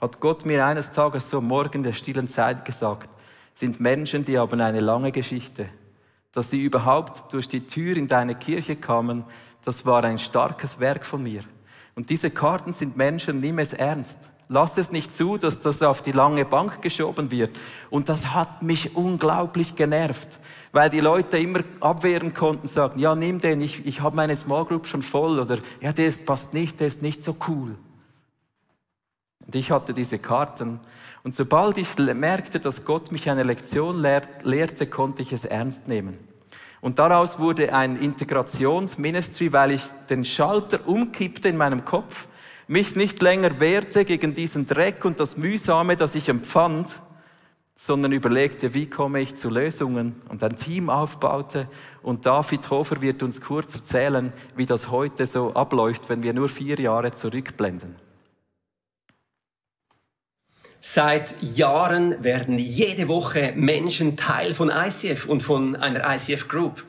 hat 0.00 0.20
Gott 0.20 0.44
mir 0.44 0.66
eines 0.66 0.92
Tages 0.92 1.30
so 1.30 1.40
morgen 1.40 1.82
der 1.82 1.92
stillen 1.92 2.28
Zeit 2.28 2.64
gesagt, 2.64 3.08
sind 3.54 3.80
Menschen, 3.80 4.24
die 4.24 4.38
haben 4.38 4.60
eine 4.60 4.80
lange 4.80 5.12
Geschichte. 5.12 5.68
Dass 6.32 6.50
sie 6.50 6.60
überhaupt 6.60 7.32
durch 7.32 7.48
die 7.48 7.66
Tür 7.66 7.96
in 7.96 8.08
deine 8.08 8.34
Kirche 8.34 8.76
kamen, 8.76 9.24
das 9.64 9.86
war 9.86 10.04
ein 10.04 10.18
starkes 10.18 10.80
Werk 10.80 11.06
von 11.06 11.22
mir. 11.22 11.42
Und 11.94 12.10
diese 12.10 12.30
Karten 12.30 12.72
sind 12.72 12.96
Menschen, 12.96 13.40
nimm 13.40 13.58
es 13.58 13.72
ernst. 13.72 14.18
Lass 14.48 14.76
es 14.76 14.92
nicht 14.92 15.14
zu, 15.14 15.38
dass 15.38 15.60
das 15.60 15.82
auf 15.82 16.02
die 16.02 16.12
lange 16.12 16.44
Bank 16.44 16.82
geschoben 16.82 17.30
wird. 17.30 17.56
Und 17.88 18.08
das 18.08 18.34
hat 18.34 18.62
mich 18.62 18.94
unglaublich 18.94 19.74
genervt, 19.74 20.28
weil 20.72 20.90
die 20.90 21.00
Leute 21.00 21.38
immer 21.38 21.60
abwehren 21.80 22.34
konnten, 22.34 22.68
sagen, 22.68 22.98
ja, 22.98 23.14
nimm 23.14 23.40
den, 23.40 23.60
ich, 23.62 23.86
ich 23.86 24.00
habe 24.02 24.16
meine 24.16 24.36
Small 24.36 24.66
Group 24.66 24.86
schon 24.86 25.02
voll 25.02 25.40
oder 25.40 25.58
ja, 25.80 25.92
der 25.92 26.06
ist, 26.06 26.26
passt 26.26 26.52
nicht, 26.52 26.78
der 26.80 26.88
ist 26.88 27.00
nicht 27.00 27.22
so 27.22 27.36
cool. 27.48 27.74
Und 29.46 29.54
ich 29.54 29.70
hatte 29.70 29.94
diese 29.94 30.18
Karten. 30.18 30.80
Und 31.22 31.34
sobald 31.34 31.78
ich 31.78 31.96
merkte, 31.96 32.60
dass 32.60 32.84
Gott 32.84 33.12
mich 33.12 33.30
eine 33.30 33.44
Lektion 33.44 34.00
lehrte, 34.42 34.86
konnte 34.86 35.22
ich 35.22 35.32
es 35.32 35.46
ernst 35.46 35.88
nehmen. 35.88 36.18
Und 36.82 36.98
daraus 36.98 37.38
wurde 37.38 37.72
ein 37.72 37.96
Integrationsministry, 37.96 39.54
weil 39.54 39.70
ich 39.70 39.82
den 40.10 40.22
Schalter 40.22 40.86
umkippte 40.86 41.48
in 41.48 41.56
meinem 41.56 41.86
Kopf, 41.86 42.26
mich 42.66 42.96
nicht 42.96 43.20
länger 43.22 43.60
wehrte 43.60 44.04
gegen 44.04 44.34
diesen 44.34 44.66
Dreck 44.66 45.04
und 45.04 45.20
das 45.20 45.36
Mühsame, 45.36 45.96
das 45.96 46.14
ich 46.14 46.28
empfand, 46.28 47.00
sondern 47.76 48.12
überlegte, 48.12 48.72
wie 48.72 48.88
komme 48.88 49.20
ich 49.20 49.34
zu 49.34 49.50
Lösungen 49.50 50.22
und 50.28 50.42
ein 50.44 50.56
Team 50.56 50.88
aufbaute. 50.90 51.68
Und 52.02 52.24
David 52.24 52.70
Hofer 52.70 53.00
wird 53.00 53.22
uns 53.22 53.40
kurz 53.40 53.74
erzählen, 53.74 54.32
wie 54.56 54.66
das 54.66 54.90
heute 54.90 55.26
so 55.26 55.54
abläuft, 55.54 56.08
wenn 56.08 56.22
wir 56.22 56.32
nur 56.32 56.48
vier 56.48 56.78
Jahre 56.78 57.12
zurückblenden. 57.12 57.96
Seit 60.86 61.42
Jahren 61.42 62.22
werden 62.22 62.58
jede 62.58 63.08
Woche 63.08 63.54
Menschen 63.56 64.18
Teil 64.18 64.52
von 64.52 64.70
ICF 64.70 65.26
und 65.26 65.42
von 65.42 65.76
einer 65.76 66.04
ICF 66.14 66.46
Group. 66.46 66.84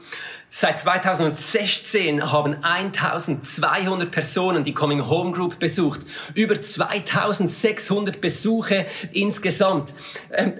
Seit 0.57 0.79
2016 0.79 2.31
haben 2.31 2.55
1200 2.63 4.09
Personen 4.09 4.63
die 4.63 4.73
Coming 4.73 5.05
Home 5.05 5.33
Group 5.33 5.59
besucht. 5.59 5.99
Über 6.33 6.61
2600 6.61 8.21
Besuche 8.21 8.85
insgesamt. 9.11 9.93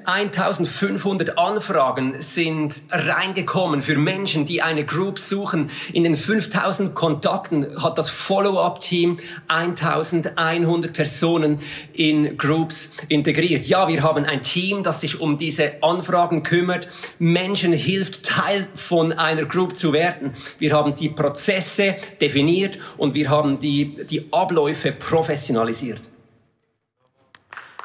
1500 0.04 1.30
ähm, 1.30 1.38
Anfragen 1.38 2.22
sind 2.22 2.82
reingekommen 2.92 3.82
für 3.82 3.98
Menschen, 3.98 4.46
die 4.46 4.62
eine 4.62 4.84
Group 4.84 5.18
suchen. 5.18 5.70
In 5.94 6.04
den 6.04 6.18
5000 6.18 6.94
Kontakten 6.94 7.82
hat 7.82 7.98
das 7.98 8.10
Follow-up-Team 8.10 9.16
1100 9.48 10.92
Personen 10.92 11.62
in 11.94 12.38
Groups 12.38 12.90
integriert. 13.08 13.66
Ja, 13.66 13.88
wir 13.88 14.04
haben 14.04 14.26
ein 14.26 14.42
Team, 14.42 14.84
das 14.84 15.00
sich 15.00 15.22
um 15.22 15.38
diese 15.38 15.82
Anfragen 15.82 16.44
kümmert, 16.44 16.90
Menschen 17.18 17.72
hilft, 17.72 18.24
Teil 18.24 18.68
von 18.76 19.14
einer 19.14 19.46
Group 19.46 19.78
zu 19.78 19.85
zu 19.86 19.94
werden. 19.94 20.34
Wir 20.58 20.74
haben 20.74 20.96
die 20.96 21.10
Prozesse 21.10 21.96
definiert 22.20 22.80
und 22.98 23.14
wir 23.14 23.30
haben 23.30 23.60
die, 23.60 23.96
die 24.08 24.34
Abläufe 24.34 24.92
professionalisiert. 24.92 26.02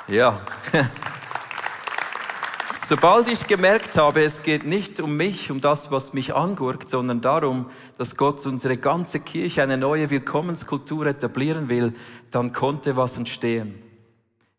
Ja. 0.08 0.40
Sobald 2.88 3.28
ich 3.28 3.46
gemerkt 3.46 3.98
habe, 3.98 4.22
es 4.22 4.42
geht 4.42 4.64
nicht 4.64 4.98
um 4.98 5.14
mich, 5.14 5.50
um 5.50 5.60
das, 5.60 5.90
was 5.90 6.14
mich 6.14 6.34
angurkt, 6.34 6.88
sondern 6.88 7.20
darum, 7.20 7.70
dass 7.98 8.16
Gott 8.16 8.44
unsere 8.46 8.78
ganze 8.78 9.20
Kirche 9.20 9.62
eine 9.62 9.76
neue 9.76 10.08
Willkommenskultur 10.08 11.06
etablieren 11.06 11.68
will, 11.68 11.92
dann 12.30 12.54
konnte 12.54 12.96
was 12.96 13.18
entstehen. 13.18 13.74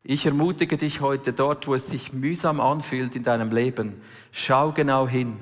Ich 0.03 0.27
ermutige 0.27 0.77
dich 0.77 1.01
heute 1.01 1.33
dort, 1.33 1.67
wo 1.67 1.73
es 1.73 1.87
sich 1.87 2.13
mühsam 2.13 2.59
anfühlt 2.59 3.15
in 3.15 3.23
deinem 3.23 3.51
Leben. 3.51 3.99
Schau 4.31 4.71
genau 4.71 5.07
hin. 5.07 5.37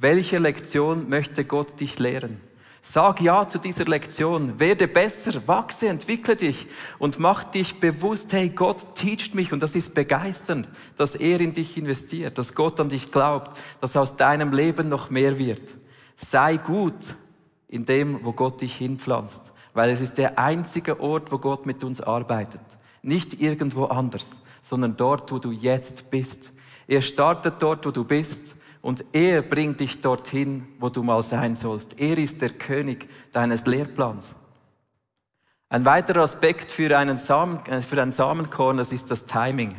Welche 0.00 0.38
Lektion 0.38 1.08
möchte 1.08 1.44
Gott 1.44 1.80
dich 1.80 1.98
lehren? 1.98 2.40
Sag 2.82 3.20
ja 3.20 3.48
zu 3.48 3.58
dieser 3.58 3.84
Lektion. 3.84 4.60
Werde 4.60 4.86
besser, 4.86 5.48
wachse, 5.48 5.88
entwickle 5.88 6.36
dich 6.36 6.68
und 7.00 7.18
mach 7.18 7.42
dich 7.42 7.80
bewusst, 7.80 8.32
hey, 8.32 8.48
Gott 8.48 8.94
teacht 8.94 9.34
mich 9.34 9.52
und 9.52 9.60
das 9.60 9.74
ist 9.74 9.94
begeisternd, 9.94 10.68
dass 10.96 11.16
er 11.16 11.40
in 11.40 11.52
dich 11.52 11.76
investiert, 11.76 12.38
dass 12.38 12.54
Gott 12.54 12.78
an 12.78 12.90
dich 12.90 13.10
glaubt, 13.10 13.58
dass 13.80 13.96
aus 13.96 14.16
deinem 14.16 14.52
Leben 14.52 14.88
noch 14.88 15.10
mehr 15.10 15.36
wird. 15.36 15.74
Sei 16.14 16.58
gut 16.58 17.16
in 17.66 17.84
dem, 17.84 18.24
wo 18.24 18.32
Gott 18.32 18.60
dich 18.60 18.76
hinpflanzt, 18.76 19.50
weil 19.74 19.90
es 19.90 20.00
ist 20.00 20.16
der 20.16 20.38
einzige 20.38 21.00
Ort, 21.00 21.32
wo 21.32 21.38
Gott 21.38 21.66
mit 21.66 21.82
uns 21.82 22.00
arbeitet. 22.00 22.62
Nicht 23.02 23.40
irgendwo 23.40 23.86
anders, 23.86 24.42
sondern 24.62 24.96
dort, 24.96 25.32
wo 25.32 25.40
du 25.40 25.50
jetzt 25.50 26.08
bist. 26.12 26.52
Er 26.86 27.02
startet 27.02 27.54
dort, 27.58 27.84
wo 27.84 27.90
du 27.90 28.04
bist 28.04 28.54
und 28.82 29.04
er 29.12 29.42
bringt 29.42 29.80
dich 29.80 30.00
dorthin, 30.00 30.66
wo 30.78 30.88
du 30.88 31.02
mal 31.02 31.22
sein 31.22 31.56
sollst. 31.56 31.98
Er 32.00 32.18
ist 32.18 32.40
der 32.40 32.50
König 32.50 33.08
deines 33.32 33.66
Lehrplans. 33.66 34.34
Ein 35.68 35.84
weiterer 35.84 36.22
Aspekt 36.22 36.70
für, 36.70 36.96
einen 36.96 37.18
Samen, 37.18 37.64
äh, 37.66 37.82
für 37.82 38.00
ein 38.00 38.12
Samenkorn, 38.12 38.78
das 38.78 38.92
ist 38.92 39.10
das 39.10 39.26
Timing. 39.26 39.74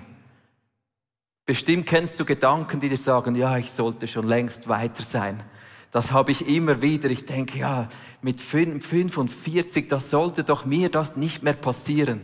Bestimmt 1.45 1.87
kennst 1.87 2.19
du 2.19 2.25
Gedanken, 2.25 2.79
die 2.79 2.89
dir 2.89 2.97
sagen, 2.97 3.35
ja, 3.35 3.57
ich 3.57 3.71
sollte 3.71 4.07
schon 4.07 4.27
längst 4.27 4.69
weiter 4.69 5.01
sein. 5.01 5.39
Das 5.91 6.11
habe 6.11 6.31
ich 6.31 6.47
immer 6.47 6.83
wieder. 6.83 7.09
Ich 7.09 7.25
denke, 7.25 7.57
ja, 7.57 7.89
mit 8.21 8.39
45, 8.39 9.87
das 9.87 10.11
sollte 10.11 10.43
doch 10.43 10.65
mir 10.65 10.89
das 10.89 11.15
nicht 11.15 11.41
mehr 11.41 11.53
passieren. 11.53 12.21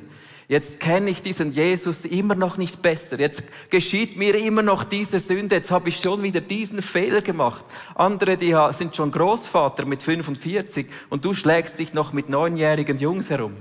Jetzt 0.48 0.80
kenne 0.80 1.10
ich 1.10 1.24
diesen 1.24 1.54
Jesus 1.54 2.06
immer 2.06 2.36
noch 2.36 2.58
nicht 2.58 2.82
besser. 2.82 3.20
Jetzt 3.20 3.44
geschieht 3.72 4.16
mir 4.16 4.36
immer 4.36 4.62
noch 4.62 4.84
diese 4.84 5.20
Sünde. 5.20 5.56
Jetzt 5.56 5.72
habe 5.72 5.90
ich 5.90 5.98
schon 5.98 6.22
wieder 6.22 6.40
diesen 6.40 6.84
Fehler 6.84 7.22
gemacht. 7.22 7.66
Andere, 7.96 8.38
die 8.38 8.56
sind 8.72 8.96
schon 8.96 9.12
Großvater 9.12 9.86
mit 9.86 10.04
45 10.04 10.88
und 11.10 11.26
du 11.26 11.34
schlägst 11.34 11.80
dich 11.80 11.94
noch 11.94 12.14
mit 12.14 12.30
neunjährigen 12.30 13.00
Jungs 13.00 13.32
herum. 13.32 13.54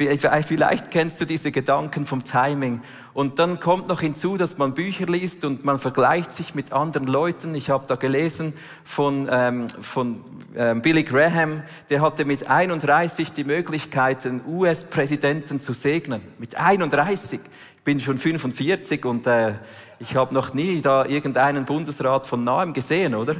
Vielleicht 0.00 0.90
kennst 0.90 1.20
du 1.20 1.24
diese 1.24 1.52
Gedanken 1.52 2.06
vom 2.06 2.24
Timing. 2.24 2.80
Und 3.12 3.38
dann 3.38 3.60
kommt 3.60 3.88
noch 3.88 4.00
hinzu, 4.00 4.36
dass 4.36 4.56
man 4.56 4.74
Bücher 4.74 5.06
liest 5.06 5.44
und 5.44 5.64
man 5.64 5.78
vergleicht 5.78 6.32
sich 6.32 6.54
mit 6.54 6.72
anderen 6.72 7.06
Leuten. 7.06 7.54
Ich 7.54 7.68
habe 7.68 7.86
da 7.86 7.96
gelesen 7.96 8.54
von, 8.84 9.28
ähm, 9.30 9.66
von 9.68 10.20
ähm, 10.56 10.80
Billy 10.80 11.02
Graham, 11.02 11.62
der 11.90 12.00
hatte 12.00 12.24
mit 12.24 12.48
31 12.48 13.32
die 13.32 13.44
Möglichkeit, 13.44 14.24
einen 14.26 14.42
US-Präsidenten 14.46 15.60
zu 15.60 15.72
segnen. 15.72 16.22
Mit 16.38 16.54
31. 16.56 17.40
Ich 17.76 17.84
bin 17.84 18.00
schon 18.00 18.18
45 18.18 19.04
und 19.04 19.26
äh, 19.26 19.54
ich 19.98 20.16
habe 20.16 20.32
noch 20.32 20.54
nie 20.54 20.80
da 20.80 21.04
irgendeinen 21.04 21.66
Bundesrat 21.66 22.26
von 22.26 22.42
nahem 22.42 22.72
gesehen, 22.72 23.14
oder? 23.14 23.36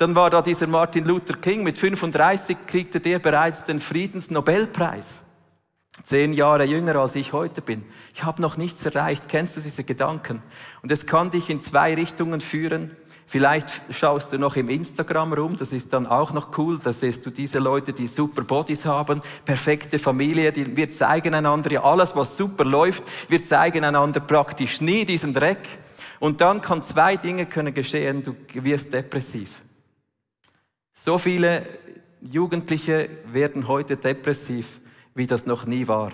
Dann 0.00 0.16
war 0.16 0.30
da 0.30 0.40
dieser 0.40 0.66
Martin 0.66 1.04
Luther 1.04 1.34
King. 1.34 1.62
Mit 1.62 1.78
35 1.78 2.56
kriegte 2.66 3.00
der 3.00 3.18
bereits 3.18 3.64
den 3.64 3.80
Friedensnobelpreis. 3.80 5.20
Zehn 6.04 6.32
Jahre 6.32 6.64
jünger 6.64 6.96
als 6.96 7.16
ich 7.16 7.34
heute 7.34 7.60
bin. 7.60 7.84
Ich 8.14 8.24
habe 8.24 8.40
noch 8.40 8.56
nichts 8.56 8.86
erreicht. 8.86 9.24
Kennst 9.28 9.58
du 9.58 9.60
diese 9.60 9.84
Gedanken? 9.84 10.42
Und 10.80 10.90
es 10.90 11.04
kann 11.04 11.30
dich 11.30 11.50
in 11.50 11.60
zwei 11.60 11.94
Richtungen 11.94 12.40
führen. 12.40 12.96
Vielleicht 13.26 13.82
schaust 13.90 14.32
du 14.32 14.38
noch 14.38 14.56
im 14.56 14.70
Instagram 14.70 15.34
rum, 15.34 15.56
das 15.56 15.70
ist 15.70 15.92
dann 15.92 16.06
auch 16.06 16.32
noch 16.32 16.56
cool. 16.56 16.80
Da 16.82 16.94
siehst 16.94 17.26
du 17.26 17.30
diese 17.30 17.58
Leute, 17.58 17.92
die 17.92 18.06
super 18.06 18.40
Bodies 18.42 18.86
haben, 18.86 19.20
perfekte 19.44 19.98
Familie, 19.98 20.50
die, 20.50 20.78
wir 20.78 20.90
zeigen 20.90 21.34
einander 21.34 21.70
ja 21.72 21.84
alles, 21.84 22.16
was 22.16 22.38
super 22.38 22.64
läuft. 22.64 23.02
Wir 23.28 23.42
zeigen 23.42 23.84
einander 23.84 24.20
praktisch 24.20 24.80
nie 24.80 25.04
diesen 25.04 25.34
Dreck. 25.34 25.68
Und 26.20 26.40
dann 26.40 26.62
kann 26.62 26.82
zwei 26.82 27.16
Dinge 27.18 27.44
können 27.44 27.74
geschehen. 27.74 28.22
Du 28.22 28.34
wirst 28.54 28.94
depressiv. 28.94 29.60
So 31.02 31.16
viele 31.16 31.62
Jugendliche 32.20 33.08
werden 33.32 33.68
heute 33.68 33.96
depressiv, 33.96 34.80
wie 35.14 35.26
das 35.26 35.46
noch 35.46 35.64
nie 35.64 35.88
war. 35.88 36.12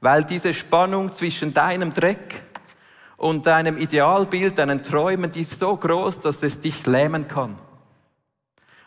Weil 0.00 0.24
diese 0.24 0.52
Spannung 0.52 1.12
zwischen 1.12 1.54
deinem 1.54 1.94
Dreck 1.94 2.42
und 3.16 3.46
deinem 3.46 3.78
Idealbild, 3.78 4.58
deinen 4.58 4.82
Träumen, 4.82 5.30
die 5.30 5.42
ist 5.42 5.56
so 5.60 5.76
groß, 5.76 6.18
dass 6.18 6.42
es 6.42 6.60
dich 6.60 6.86
lähmen 6.86 7.28
kann. 7.28 7.54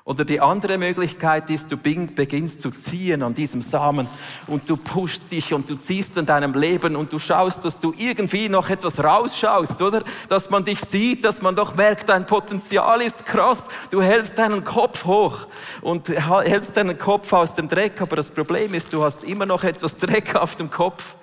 Oder 0.06 0.26
die 0.26 0.42
andere 0.42 0.78
Möglichkeit 0.78 1.50
ist, 1.50 1.72
du 1.72 1.78
beginnst 1.78 2.62
zu 2.62 2.72
ziehen 2.72 3.24
an 3.24 3.34
diesem 3.34 3.62
Samen 3.62 4.06
und 4.48 4.70
du 4.70 4.76
pushst 4.76 5.32
dich 5.32 5.54
und 5.54 5.70
du 5.70 5.76
ziehst 5.76 6.18
an 6.18 6.26
deinem 6.26 6.54
Leben 6.56 6.98
und 6.98 7.14
du 7.14 7.20
schaust, 7.20 7.64
dass 7.64 7.80
du 7.80 7.94
irgendwie 7.98 8.50
noch 8.50 8.70
etwas 8.70 9.02
rausschaust, 9.02 9.82
oder? 9.82 10.04
Dass 10.28 10.50
man 10.50 10.66
dich 10.66 10.82
sieht, 10.82 11.24
dass 11.24 11.42
man 11.42 11.56
doch 11.56 11.76
merkt, 11.76 12.10
dein 12.10 12.26
Potenzial 12.26 13.02
ist 13.02 13.26
krass. 13.26 13.70
Du 13.92 14.02
hältst 14.02 14.38
deinen 14.38 14.66
Kopf 14.66 15.06
hoch 15.06 15.48
und 15.80 16.10
hältst 16.10 16.76
deinen 16.76 16.98
Kopf 16.98 17.32
aus 17.32 17.54
dem 17.54 17.70
Dreck, 17.70 18.02
aber 18.02 18.18
das 18.18 18.30
Problem 18.30 18.74
ist, 18.74 18.92
du 18.92 19.04
hast 19.04 19.24
immer 19.24 19.46
noch 19.46 19.64
etwas 19.64 19.96
Dreck 19.96 20.36
auf 20.36 20.58
dem 20.58 20.70
Kopf. 20.70 21.16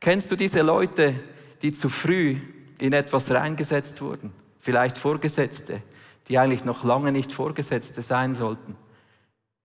Kennst 0.00 0.32
du 0.32 0.36
diese 0.36 0.62
Leute, 0.62 1.14
die 1.62 1.72
zu 1.72 1.88
früh 1.88 2.38
in 2.80 2.92
etwas 2.92 3.30
reingesetzt 3.30 4.02
wurden? 4.02 4.32
Vielleicht 4.58 4.98
Vorgesetzte 4.98 5.80
die 6.28 6.38
eigentlich 6.38 6.64
noch 6.64 6.84
lange 6.84 7.12
nicht 7.12 7.32
Vorgesetzte 7.32 8.02
sein 8.02 8.34
sollten. 8.34 8.76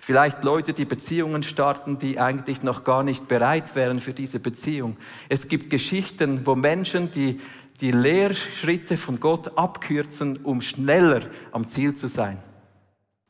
Vielleicht 0.04 0.44
Leute, 0.44 0.74
die 0.74 0.86
Beziehungen 0.86 1.44
starten, 1.44 2.00
die 2.00 2.20
eigentlich 2.20 2.64
noch 2.64 2.84
gar 2.84 3.04
nicht 3.04 3.28
bereit 3.28 3.76
wären 3.76 4.00
für 4.00 4.14
diese 4.14 4.40
Beziehung. 4.40 4.98
Es 5.30 5.48
gibt 5.48 5.70
Geschichten, 5.70 6.46
wo 6.46 6.56
Menschen 6.56 7.12
die, 7.12 7.40
die 7.82 7.92
Lehrschritte 7.92 8.98
von 8.98 9.20
Gott 9.20 9.58
abkürzen, 9.60 10.38
um 10.38 10.62
schneller 10.62 11.22
am 11.52 11.68
Ziel 11.68 11.96
zu 11.96 12.08
sein. 12.08 12.40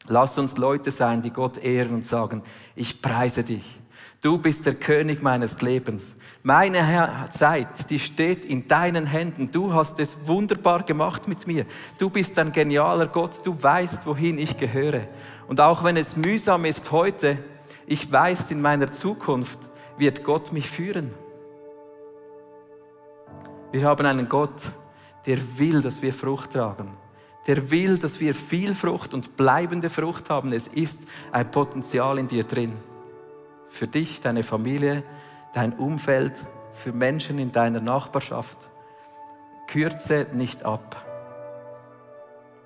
Lass 0.07 0.37
uns 0.37 0.57
Leute 0.57 0.91
sein, 0.91 1.21
die 1.21 1.31
Gott 1.31 1.57
ehren 1.57 1.93
und 1.93 2.05
sagen, 2.05 2.41
ich 2.75 3.01
preise 3.01 3.43
dich. 3.43 3.80
Du 4.21 4.37
bist 4.37 4.67
der 4.67 4.75
König 4.75 5.23
meines 5.23 5.63
Lebens. 5.63 6.13
Meine 6.43 7.27
Zeit, 7.31 7.89
die 7.89 7.97
steht 7.97 8.45
in 8.45 8.67
deinen 8.67 9.07
Händen. 9.07 9.49
Du 9.49 9.73
hast 9.73 9.99
es 9.99 10.15
wunderbar 10.27 10.83
gemacht 10.83 11.27
mit 11.27 11.47
mir. 11.47 11.65
Du 11.97 12.11
bist 12.11 12.37
ein 12.37 12.51
genialer 12.51 13.07
Gott. 13.07 13.43
Du 13.43 13.61
weißt, 13.61 14.05
wohin 14.05 14.37
ich 14.37 14.57
gehöre. 14.57 15.07
Und 15.47 15.59
auch 15.59 15.83
wenn 15.83 15.97
es 15.97 16.15
mühsam 16.15 16.65
ist 16.65 16.91
heute, 16.91 17.39
ich 17.87 18.11
weiß, 18.11 18.51
in 18.51 18.61
meiner 18.61 18.91
Zukunft 18.91 19.57
wird 19.97 20.23
Gott 20.23 20.53
mich 20.53 20.69
führen. 20.69 21.11
Wir 23.71 23.85
haben 23.85 24.05
einen 24.05 24.29
Gott, 24.29 24.71
der 25.25 25.39
will, 25.57 25.81
dass 25.81 26.03
wir 26.03 26.13
Frucht 26.13 26.51
tragen. 26.51 26.95
Der 27.47 27.71
will, 27.71 27.97
dass 27.97 28.19
wir 28.19 28.35
viel 28.35 28.75
Frucht 28.75 29.15
und 29.15 29.35
bleibende 29.35 29.89
Frucht 29.89 30.29
haben. 30.29 30.53
Es 30.53 30.67
ist 30.67 30.99
ein 31.31 31.49
Potenzial 31.49 32.19
in 32.19 32.27
dir 32.27 32.43
drin 32.43 32.73
für 33.71 33.87
dich, 33.87 34.21
deine 34.21 34.43
Familie, 34.43 35.03
dein 35.53 35.73
Umfeld, 35.73 36.45
für 36.73 36.91
Menschen 36.91 37.39
in 37.39 37.51
deiner 37.51 37.79
Nachbarschaft. 37.79 38.69
Kürze 39.67 40.27
nicht 40.33 40.63
ab. 40.65 41.05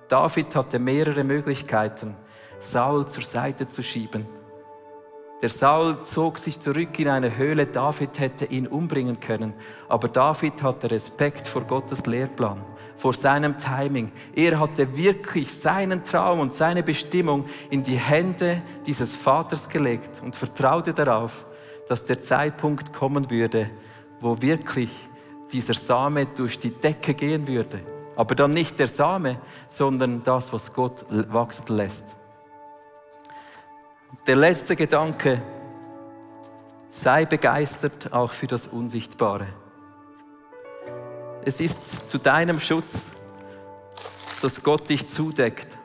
David 0.08 0.54
hatte 0.54 0.78
mehrere 0.78 1.24
Möglichkeiten, 1.24 2.16
Saul 2.58 3.06
zur 3.06 3.24
Seite 3.24 3.68
zu 3.68 3.82
schieben. 3.82 4.26
Der 5.42 5.48
Saul 5.48 6.02
zog 6.02 6.38
sich 6.38 6.60
zurück 6.60 6.98
in 6.98 7.08
eine 7.08 7.36
Höhle, 7.36 7.66
David 7.66 8.18
hätte 8.18 8.46
ihn 8.46 8.66
umbringen 8.66 9.20
können, 9.20 9.54
aber 9.88 10.08
David 10.08 10.62
hatte 10.62 10.90
Respekt 10.90 11.46
vor 11.46 11.62
Gottes 11.62 12.06
Lehrplan 12.06 12.64
vor 12.96 13.12
seinem 13.12 13.58
Timing. 13.58 14.10
Er 14.34 14.58
hatte 14.58 14.96
wirklich 14.96 15.54
seinen 15.54 16.02
Traum 16.02 16.40
und 16.40 16.54
seine 16.54 16.82
Bestimmung 16.82 17.44
in 17.70 17.82
die 17.82 17.98
Hände 17.98 18.62
dieses 18.86 19.14
Vaters 19.14 19.68
gelegt 19.68 20.22
und 20.22 20.34
vertraute 20.34 20.94
darauf, 20.94 21.46
dass 21.88 22.04
der 22.04 22.22
Zeitpunkt 22.22 22.92
kommen 22.92 23.30
würde, 23.30 23.70
wo 24.20 24.40
wirklich 24.40 24.90
dieser 25.52 25.74
Same 25.74 26.26
durch 26.26 26.58
die 26.58 26.70
Decke 26.70 27.14
gehen 27.14 27.46
würde. 27.46 27.80
Aber 28.16 28.34
dann 28.34 28.52
nicht 28.52 28.78
der 28.78 28.88
Same, 28.88 29.38
sondern 29.68 30.24
das, 30.24 30.52
was 30.52 30.72
Gott 30.72 31.04
wachsen 31.10 31.76
lässt. 31.76 32.16
Der 34.26 34.36
letzte 34.36 34.74
Gedanke, 34.74 35.42
sei 36.88 37.26
begeistert 37.26 38.12
auch 38.12 38.32
für 38.32 38.46
das 38.46 38.66
Unsichtbare. 38.66 39.46
Es 41.46 41.60
ist 41.60 42.10
zu 42.10 42.18
deinem 42.18 42.58
Schutz, 42.58 43.12
dass 44.42 44.64
Gott 44.64 44.90
dich 44.90 45.06
zudeckt. 45.06 45.78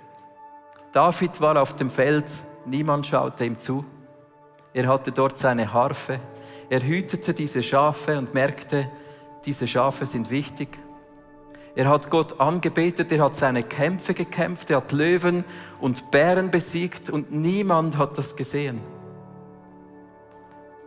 David 0.91 1.39
war 1.39 1.61
auf 1.61 1.75
dem 1.75 1.91
Feld, 1.91 2.25
niemand 2.65 3.05
schaute 3.05 3.45
ihm 3.45 3.59
zu. 3.59 3.85
Er 4.73 4.87
hatte 4.87 5.11
dort 5.11 5.37
seine 5.37 5.71
Harfe. 5.71 6.19
Er 6.67 6.81
hütete 6.81 7.35
diese 7.35 7.61
Schafe 7.61 8.17
und 8.17 8.33
merkte, 8.33 8.89
diese 9.45 9.67
Schafe 9.67 10.07
sind 10.07 10.31
wichtig. 10.31 10.79
Er 11.75 11.89
hat 11.89 12.09
Gott 12.09 12.39
angebetet, 12.39 13.11
er 13.11 13.25
hat 13.25 13.35
seine 13.35 13.61
Kämpfe 13.61 14.15
gekämpft, 14.15 14.71
er 14.71 14.77
hat 14.77 14.91
Löwen 14.91 15.45
und 15.79 16.09
Bären 16.09 16.49
besiegt 16.49 17.11
und 17.11 17.31
niemand 17.31 17.99
hat 17.99 18.17
das 18.17 18.35
gesehen. 18.35 18.81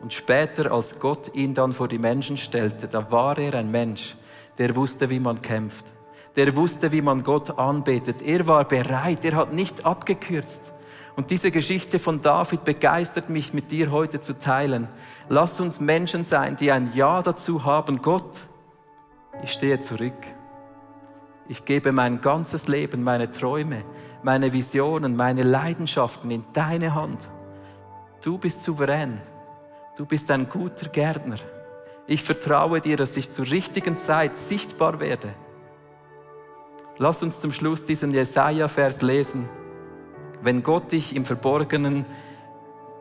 Und 0.01 0.13
später, 0.13 0.73
als 0.73 0.99
Gott 0.99 1.33
ihn 1.33 1.55
dann 1.55 1.73
vor 1.73 1.87
die 1.87 1.99
Menschen 1.99 2.37
stellte, 2.37 2.89
da 2.89 3.09
war 3.13 3.39
er 3.39 3.55
ein 3.55 3.71
Mensch, 3.71 4.17
der 4.59 4.77
wusste, 4.77 5.11
wie 5.11 5.21
man 5.21 5.43
kämpft. 5.43 5.85
Der 6.37 6.55
wusste, 6.57 6.91
wie 6.93 7.03
man 7.03 7.23
Gott 7.23 7.59
anbetet. 7.59 8.23
Er 8.23 8.47
war 8.47 8.65
bereit, 8.65 9.25
er 9.25 9.37
hat 9.37 9.53
nicht 9.53 9.85
abgekürzt. 9.85 10.73
Und 11.17 11.31
diese 11.31 11.53
Geschichte 11.53 11.99
von 11.99 12.21
David 12.23 12.65
begeistert 12.65 13.29
mich 13.29 13.55
mit 13.55 13.71
dir 13.71 13.93
heute 13.93 14.21
zu 14.21 14.39
teilen. 14.39 14.89
Lass 15.29 15.61
uns 15.61 15.79
Menschen 15.79 16.25
sein, 16.25 16.57
die 16.57 16.73
ein 16.73 16.91
Ja 16.95 17.23
dazu 17.23 17.65
haben, 17.65 18.03
Gott, 18.03 18.41
ich 19.43 19.53
stehe 19.53 19.81
zurück. 19.81 20.27
Ich 21.47 21.65
gebe 21.65 21.93
mein 21.93 22.21
ganzes 22.21 22.69
Leben, 22.69 23.03
meine 23.03 23.31
Träume, 23.31 23.85
meine 24.23 24.53
Visionen, 24.53 25.15
meine 25.15 25.43
Leidenschaften 25.43 26.31
in 26.31 26.45
deine 26.53 26.95
Hand. 26.95 27.29
Du 28.23 28.39
bist 28.39 28.63
souverän. 28.63 29.21
Du 29.97 30.07
bist 30.07 30.31
ein 30.31 30.49
guter 30.49 30.89
Gärtner. 30.89 31.37
Ich 32.07 32.23
vertraue 32.23 32.81
dir, 32.81 32.97
dass 32.97 33.17
ich 33.17 33.33
zur 33.33 33.47
richtigen 33.47 33.97
Zeit 33.97 34.37
sichtbar 34.37 35.01
werde. 35.01 35.35
Lass 36.99 37.23
uns 37.23 37.41
zum 37.41 37.53
Schluss 37.53 37.85
diesen 37.85 38.13
Jesaja-Vers 38.13 39.03
lesen. 39.03 39.49
Wenn 40.43 40.63
Gott 40.63 40.93
dich 40.93 41.17
im 41.17 41.25
Verborgenen 41.25 42.05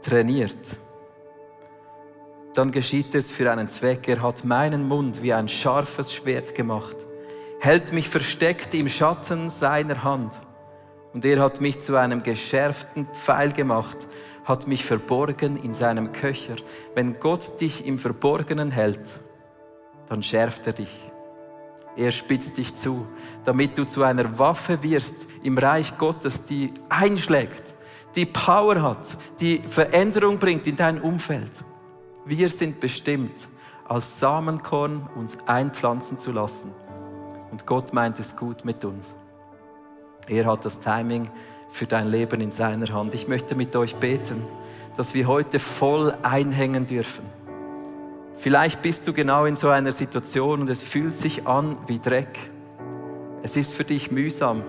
trainiert, 0.02 0.78
dann 2.54 2.72
geschieht 2.72 3.14
es 3.16 3.30
für 3.30 3.52
einen 3.52 3.68
Zweck. 3.68 4.08
Er 4.08 4.22
hat 4.22 4.46
meinen 4.46 4.88
Mund 4.88 5.22
wie 5.22 5.34
ein 5.34 5.48
scharfes 5.48 6.14
Schwert 6.14 6.56
gemacht, 6.56 6.96
hält 7.60 7.92
mich 7.92 8.10
versteckt 8.10 8.74
im 8.74 8.88
Schatten 8.88 9.50
seiner 9.50 10.04
Hand. 10.04 10.40
Und 11.14 11.26
er 11.26 11.40
hat 11.40 11.62
mich 11.62 11.80
zu 11.80 11.96
einem 11.96 12.24
geschärften 12.24 13.08
Pfeil 13.14 13.52
gemacht, 13.52 14.08
hat 14.44 14.68
mich 14.68 14.86
verborgen 14.86 15.62
in 15.62 15.74
seinem 15.74 16.12
Köcher. 16.12 16.56
Wenn 16.96 17.20
Gott 17.20 17.62
dich 17.62 17.86
im 17.86 18.00
Verborgenen 18.00 18.72
hält, 18.72 19.20
dann 20.10 20.22
schärft 20.22 20.68
er 20.68 20.74
dich. 20.74 21.12
Er 21.96 22.12
spitzt 22.12 22.58
dich 22.58 22.76
zu, 22.76 23.08
damit 23.46 23.78
du 23.78 23.86
zu 23.86 24.04
einer 24.04 24.40
Waffe 24.40 24.82
wirst 24.82 25.16
im 25.44 25.58
Reich 25.58 25.98
Gottes, 25.98 26.46
die 26.46 26.74
einschlägt, 26.90 27.76
die 28.16 28.26
Power 28.26 28.82
hat, 28.82 29.18
die 29.40 29.60
Veränderung 29.60 30.40
bringt 30.40 30.68
in 30.68 30.76
dein 30.76 31.02
Umfeld. 31.02 31.64
Wir 32.26 32.50
sind 32.50 32.80
bestimmt, 32.80 33.48
als 33.88 34.20
Samenkorn 34.20 35.10
uns 35.16 35.38
einpflanzen 35.46 36.18
zu 36.18 36.32
lassen. 36.32 36.72
Und 37.52 37.66
Gott 37.68 37.94
meint 37.94 38.20
es 38.20 38.36
gut 38.36 38.66
mit 38.66 38.84
uns. 38.86 39.14
Er 40.28 40.46
hat 40.46 40.66
das 40.66 40.80
Timing 40.80 41.30
für 41.74 41.88
dein 41.88 42.08
Leben 42.08 42.40
in 42.40 42.52
seiner 42.52 42.94
Hand. 42.94 43.16
Ich 43.16 43.28
möchte 43.28 43.56
mit 43.56 43.76
euch 43.76 43.96
beten, 43.96 44.44
dass 44.96 45.16
wir 45.16 45.28
heute 45.28 45.58
voll 45.58 46.14
einhängen 46.22 46.86
dürfen. 46.86 47.26
Vielleicht 48.36 48.84
bist 48.84 49.08
du 49.08 49.14
genau 49.14 49.46
in 49.46 49.56
so 49.56 49.70
einer 49.70 49.92
Situation 49.92 50.62
und 50.62 50.70
es 50.70 50.84
fühlt 50.84 51.18
sich 51.18 51.48
an 51.48 51.78
wie 51.88 51.98
Dreck. 51.98 52.38
Es 53.42 53.58
ist 53.58 53.74
für 53.74 53.84
dich 53.84 54.12
mühsam. 54.12 54.62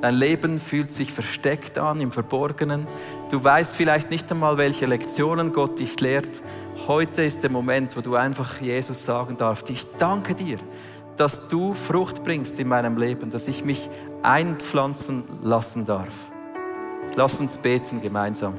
Dein 0.00 0.14
Leben 0.14 0.58
fühlt 0.58 0.92
sich 0.92 1.12
versteckt 1.12 1.78
an, 1.78 2.00
im 2.00 2.10
Verborgenen. 2.10 2.86
Du 3.30 3.44
weißt 3.44 3.76
vielleicht 3.76 4.10
nicht 4.10 4.30
einmal, 4.32 4.56
welche 4.56 4.86
Lektionen 4.86 5.52
Gott 5.52 5.78
dich 5.78 6.00
lehrt. 6.00 6.42
Heute 6.86 7.22
ist 7.22 7.42
der 7.42 7.50
Moment, 7.50 7.98
wo 7.98 8.00
du 8.00 8.14
einfach 8.14 8.62
Jesus 8.62 9.04
sagen 9.04 9.36
darfst, 9.36 9.68
ich 9.68 9.86
danke 9.98 10.34
dir, 10.34 10.56
dass 11.18 11.48
du 11.48 11.74
Frucht 11.74 12.24
bringst 12.24 12.58
in 12.58 12.68
meinem 12.68 12.96
Leben, 12.96 13.30
dass 13.30 13.46
ich 13.46 13.62
mich 13.62 13.90
einpflanzen 14.22 15.24
lassen 15.42 15.84
darf. 15.84 16.30
Lass 17.18 17.40
uns 17.40 17.56
beten 17.56 18.02
gemeinsam. 18.02 18.52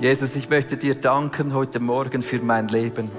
Jesus, 0.00 0.34
ich 0.36 0.48
möchte 0.48 0.78
dir 0.78 0.94
danken 0.94 1.52
heute 1.52 1.80
Morgen 1.80 2.22
für 2.22 2.38
mein 2.38 2.68
Leben. 2.68 3.10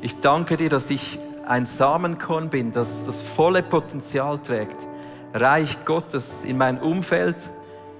Ich 0.00 0.20
danke 0.20 0.56
dir, 0.56 0.70
dass 0.70 0.88
ich 0.88 1.18
ein 1.46 1.66
Samenkorn 1.66 2.48
bin, 2.48 2.72
das 2.72 3.04
das 3.04 3.20
volle 3.20 3.62
Potenzial 3.62 4.38
trägt, 4.38 4.88
Reich 5.34 5.84
Gottes 5.84 6.42
in 6.42 6.56
mein 6.56 6.80
Umfeld, 6.80 7.36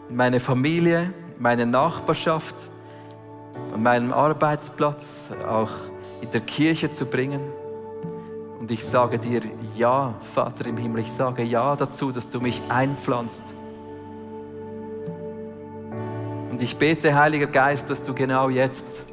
in 0.09 0.17
meine 0.17 0.41
Familie, 0.41 1.13
in 1.37 1.43
meine 1.43 1.67
Nachbarschaft, 1.67 2.57
an 3.75 3.83
meinem 3.83 4.15
Arbeitsplatz, 4.15 5.29
auch 5.47 5.73
in 6.23 6.31
der 6.31 6.41
Kirche 6.41 6.91
zu 6.91 7.05
bringen. 7.05 7.41
Und 8.61 8.71
ich 8.71 8.85
sage 8.85 9.19
dir 9.19 9.41
ja, 9.75 10.15
Vater 10.35 10.67
im 10.67 10.77
Himmel, 10.77 11.01
ich 11.01 11.11
sage 11.11 11.43
ja 11.43 11.75
dazu, 11.77 12.13
dass 12.13 12.29
du 12.29 12.41
mich 12.41 12.61
einpflanzt. 12.69 13.43
Und 16.51 16.61
ich 16.61 16.77
bete, 16.77 17.15
Heiliger 17.15 17.47
Geist, 17.47 17.89
dass 17.89 18.03
du 18.03 18.13
genau 18.13 18.51
jetzt 18.51 19.07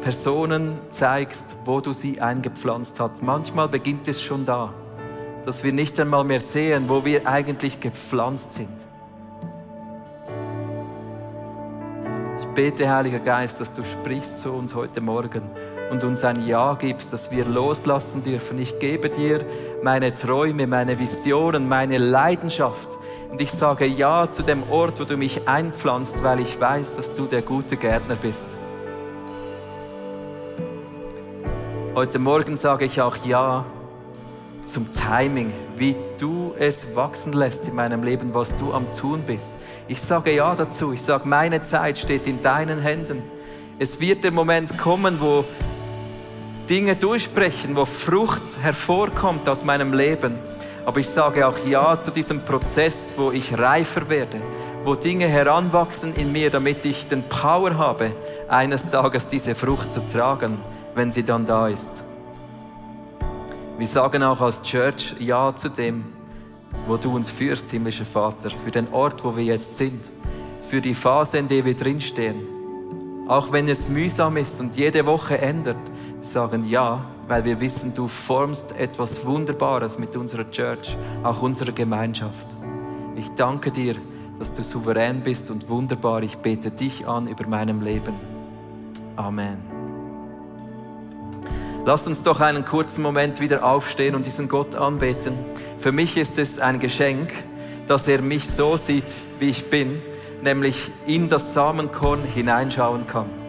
Personen 0.00 0.78
zeigst, 0.90 1.56
wo 1.64 1.80
du 1.80 1.92
sie 1.92 2.20
eingepflanzt 2.20 2.98
hast. 2.98 3.22
Manchmal 3.22 3.68
beginnt 3.68 4.08
es 4.08 4.20
schon 4.20 4.44
da, 4.44 4.74
dass 5.46 5.62
wir 5.62 5.72
nicht 5.72 6.00
einmal 6.00 6.24
mehr 6.24 6.40
sehen, 6.40 6.88
wo 6.88 7.04
wir 7.04 7.28
eigentlich 7.28 7.78
gepflanzt 7.78 8.54
sind. 8.54 8.68
Ich 12.40 12.46
bete, 12.48 12.92
Heiliger 12.92 13.20
Geist, 13.20 13.60
dass 13.60 13.72
du 13.72 13.84
sprichst 13.84 14.40
zu 14.40 14.50
uns 14.50 14.74
heute 14.74 15.00
Morgen 15.00 15.42
und 15.92 16.04
uns 16.04 16.24
ein 16.24 16.46
Ja 16.46 16.72
gibst, 16.74 17.12
dass 17.12 17.30
wir 17.30 17.44
loslassen 17.44 18.22
dürfen. 18.22 18.58
Ich 18.58 18.78
gebe 18.78 19.10
dir 19.10 19.44
meine 19.82 20.14
Träume, 20.14 20.66
meine 20.66 20.98
Visionen, 20.98 21.68
meine 21.68 21.98
Leidenschaft. 21.98 22.96
Und 23.30 23.42
ich 23.42 23.52
sage 23.52 23.84
Ja 23.84 24.30
zu 24.30 24.42
dem 24.42 24.62
Ort, 24.70 24.98
wo 25.00 25.04
du 25.04 25.18
mich 25.18 25.46
einpflanzt, 25.46 26.22
weil 26.22 26.40
ich 26.40 26.58
weiß, 26.58 26.96
dass 26.96 27.14
du 27.14 27.26
der 27.26 27.42
gute 27.42 27.76
Gärtner 27.76 28.16
bist. 28.16 28.46
Heute 31.94 32.18
Morgen 32.18 32.56
sage 32.56 32.86
ich 32.86 33.02
auch 33.02 33.16
Ja 33.26 33.66
zum 34.64 34.86
Timing, 34.92 35.52
wie 35.76 35.94
du 36.18 36.54
es 36.58 36.96
wachsen 36.96 37.34
lässt 37.34 37.68
in 37.68 37.74
meinem 37.74 38.02
Leben, 38.02 38.32
was 38.32 38.56
du 38.56 38.72
am 38.72 38.86
Tun 38.94 39.24
bist. 39.26 39.52
Ich 39.88 40.00
sage 40.00 40.34
Ja 40.34 40.54
dazu. 40.54 40.94
Ich 40.94 41.02
sage, 41.02 41.28
meine 41.28 41.62
Zeit 41.62 41.98
steht 41.98 42.26
in 42.26 42.40
deinen 42.40 42.80
Händen. 42.80 43.22
Es 43.78 44.00
wird 44.00 44.24
der 44.24 44.30
Moment 44.30 44.78
kommen, 44.78 45.20
wo 45.20 45.44
Dinge 46.68 46.96
durchbrechen, 46.96 47.76
wo 47.76 47.84
Frucht 47.84 48.42
hervorkommt 48.60 49.48
aus 49.48 49.64
meinem 49.64 49.92
Leben. 49.92 50.38
Aber 50.84 51.00
ich 51.00 51.08
sage 51.08 51.46
auch 51.46 51.58
Ja 51.66 52.00
zu 52.00 52.10
diesem 52.10 52.40
Prozess, 52.40 53.12
wo 53.16 53.30
ich 53.30 53.56
reifer 53.56 54.08
werde, 54.08 54.40
wo 54.84 54.94
Dinge 54.94 55.26
heranwachsen 55.26 56.14
in 56.14 56.32
mir, 56.32 56.50
damit 56.50 56.84
ich 56.84 57.06
den 57.06 57.22
Power 57.24 57.76
habe, 57.76 58.12
eines 58.48 58.90
Tages 58.90 59.28
diese 59.28 59.54
Frucht 59.54 59.92
zu 59.92 60.00
tragen, 60.08 60.58
wenn 60.94 61.10
sie 61.12 61.22
dann 61.22 61.46
da 61.46 61.68
ist. 61.68 61.90
Wir 63.78 63.86
sagen 63.86 64.22
auch 64.22 64.40
als 64.40 64.62
Church 64.62 65.14
Ja 65.18 65.54
zu 65.54 65.68
dem, 65.68 66.04
wo 66.86 66.96
du 66.96 67.14
uns 67.14 67.30
führst, 67.30 67.70
himmlischer 67.70 68.04
Vater, 68.04 68.50
für 68.50 68.70
den 68.70 68.92
Ort, 68.92 69.24
wo 69.24 69.36
wir 69.36 69.44
jetzt 69.44 69.74
sind, 69.74 70.00
für 70.68 70.80
die 70.80 70.94
Phase, 70.94 71.38
in 71.38 71.48
der 71.48 71.64
wir 71.64 71.74
drinstehen. 71.74 72.36
Auch 73.28 73.52
wenn 73.52 73.68
es 73.68 73.88
mühsam 73.88 74.36
ist 74.36 74.60
und 74.60 74.76
jede 74.76 75.06
Woche 75.06 75.38
ändert, 75.38 75.76
sagen 76.22 76.68
ja, 76.68 77.04
weil 77.28 77.44
wir 77.44 77.60
wissen, 77.60 77.94
du 77.94 78.08
formst 78.08 78.72
etwas 78.78 79.26
Wunderbares 79.26 79.98
mit 79.98 80.16
unserer 80.16 80.50
Church, 80.50 80.96
auch 81.22 81.42
unserer 81.42 81.72
Gemeinschaft. 81.72 82.46
Ich 83.16 83.28
danke 83.30 83.70
dir, 83.70 83.96
dass 84.38 84.52
du 84.52 84.62
souverän 84.62 85.20
bist 85.20 85.50
und 85.50 85.68
wunderbar. 85.68 86.22
Ich 86.22 86.38
bete 86.38 86.70
dich 86.70 87.06
an 87.06 87.26
über 87.26 87.46
meinem 87.46 87.82
Leben. 87.82 88.14
Amen. 89.16 89.58
Lasst 91.84 92.06
uns 92.06 92.22
doch 92.22 92.40
einen 92.40 92.64
kurzen 92.64 93.02
Moment 93.02 93.40
wieder 93.40 93.64
aufstehen 93.64 94.14
und 94.14 94.24
diesen 94.24 94.48
Gott 94.48 94.76
anbeten. 94.76 95.34
Für 95.78 95.90
mich 95.90 96.16
ist 96.16 96.38
es 96.38 96.60
ein 96.60 96.78
Geschenk, 96.78 97.32
dass 97.88 98.06
er 98.06 98.22
mich 98.22 98.48
so 98.48 98.76
sieht, 98.76 99.04
wie 99.40 99.50
ich 99.50 99.68
bin, 99.68 100.00
nämlich 100.42 100.92
in 101.06 101.28
das 101.28 101.54
Samenkorn 101.54 102.22
hineinschauen 102.22 103.06
kann. 103.08 103.41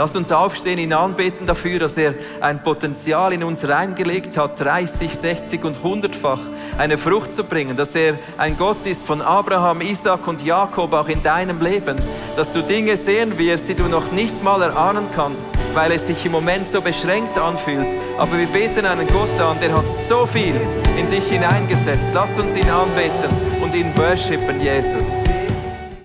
Lasst 0.00 0.16
uns 0.16 0.32
aufstehen, 0.32 0.78
ihn 0.78 0.94
anbeten 0.94 1.46
dafür, 1.46 1.78
dass 1.78 1.98
er 1.98 2.14
ein 2.40 2.62
Potenzial 2.62 3.34
in 3.34 3.44
uns 3.44 3.68
reingelegt 3.68 4.38
hat, 4.38 4.58
30, 4.58 5.14
60 5.14 5.62
und 5.62 5.76
100-fach 5.76 6.38
eine 6.78 6.96
Frucht 6.96 7.34
zu 7.34 7.44
bringen, 7.44 7.76
dass 7.76 7.94
er 7.94 8.14
ein 8.38 8.56
Gott 8.56 8.86
ist 8.86 9.04
von 9.04 9.20
Abraham, 9.20 9.82
Isaac 9.82 10.26
und 10.26 10.42
Jakob 10.42 10.94
auch 10.94 11.08
in 11.08 11.22
deinem 11.22 11.60
Leben, 11.60 11.98
dass 12.34 12.50
du 12.50 12.62
Dinge 12.62 12.96
sehen 12.96 13.36
wirst, 13.36 13.68
die 13.68 13.74
du 13.74 13.88
noch 13.88 14.10
nicht 14.10 14.42
mal 14.42 14.62
erahnen 14.62 15.04
kannst, 15.14 15.48
weil 15.74 15.92
es 15.92 16.06
sich 16.06 16.24
im 16.24 16.32
Moment 16.32 16.66
so 16.66 16.80
beschränkt 16.80 17.36
anfühlt. 17.36 17.94
Aber 18.16 18.38
wir 18.38 18.46
beten 18.46 18.86
einen 18.86 19.06
Gott 19.06 19.38
an, 19.38 19.58
der 19.60 19.76
hat 19.76 19.86
so 19.86 20.24
viel 20.24 20.54
in 20.98 21.10
dich 21.10 21.24
hineingesetzt. 21.24 22.08
Lass 22.14 22.38
uns 22.38 22.56
ihn 22.56 22.70
anbeten 22.70 23.28
und 23.62 23.74
ihn 23.74 23.94
worshipen, 23.94 24.62
Jesus. 24.62 25.24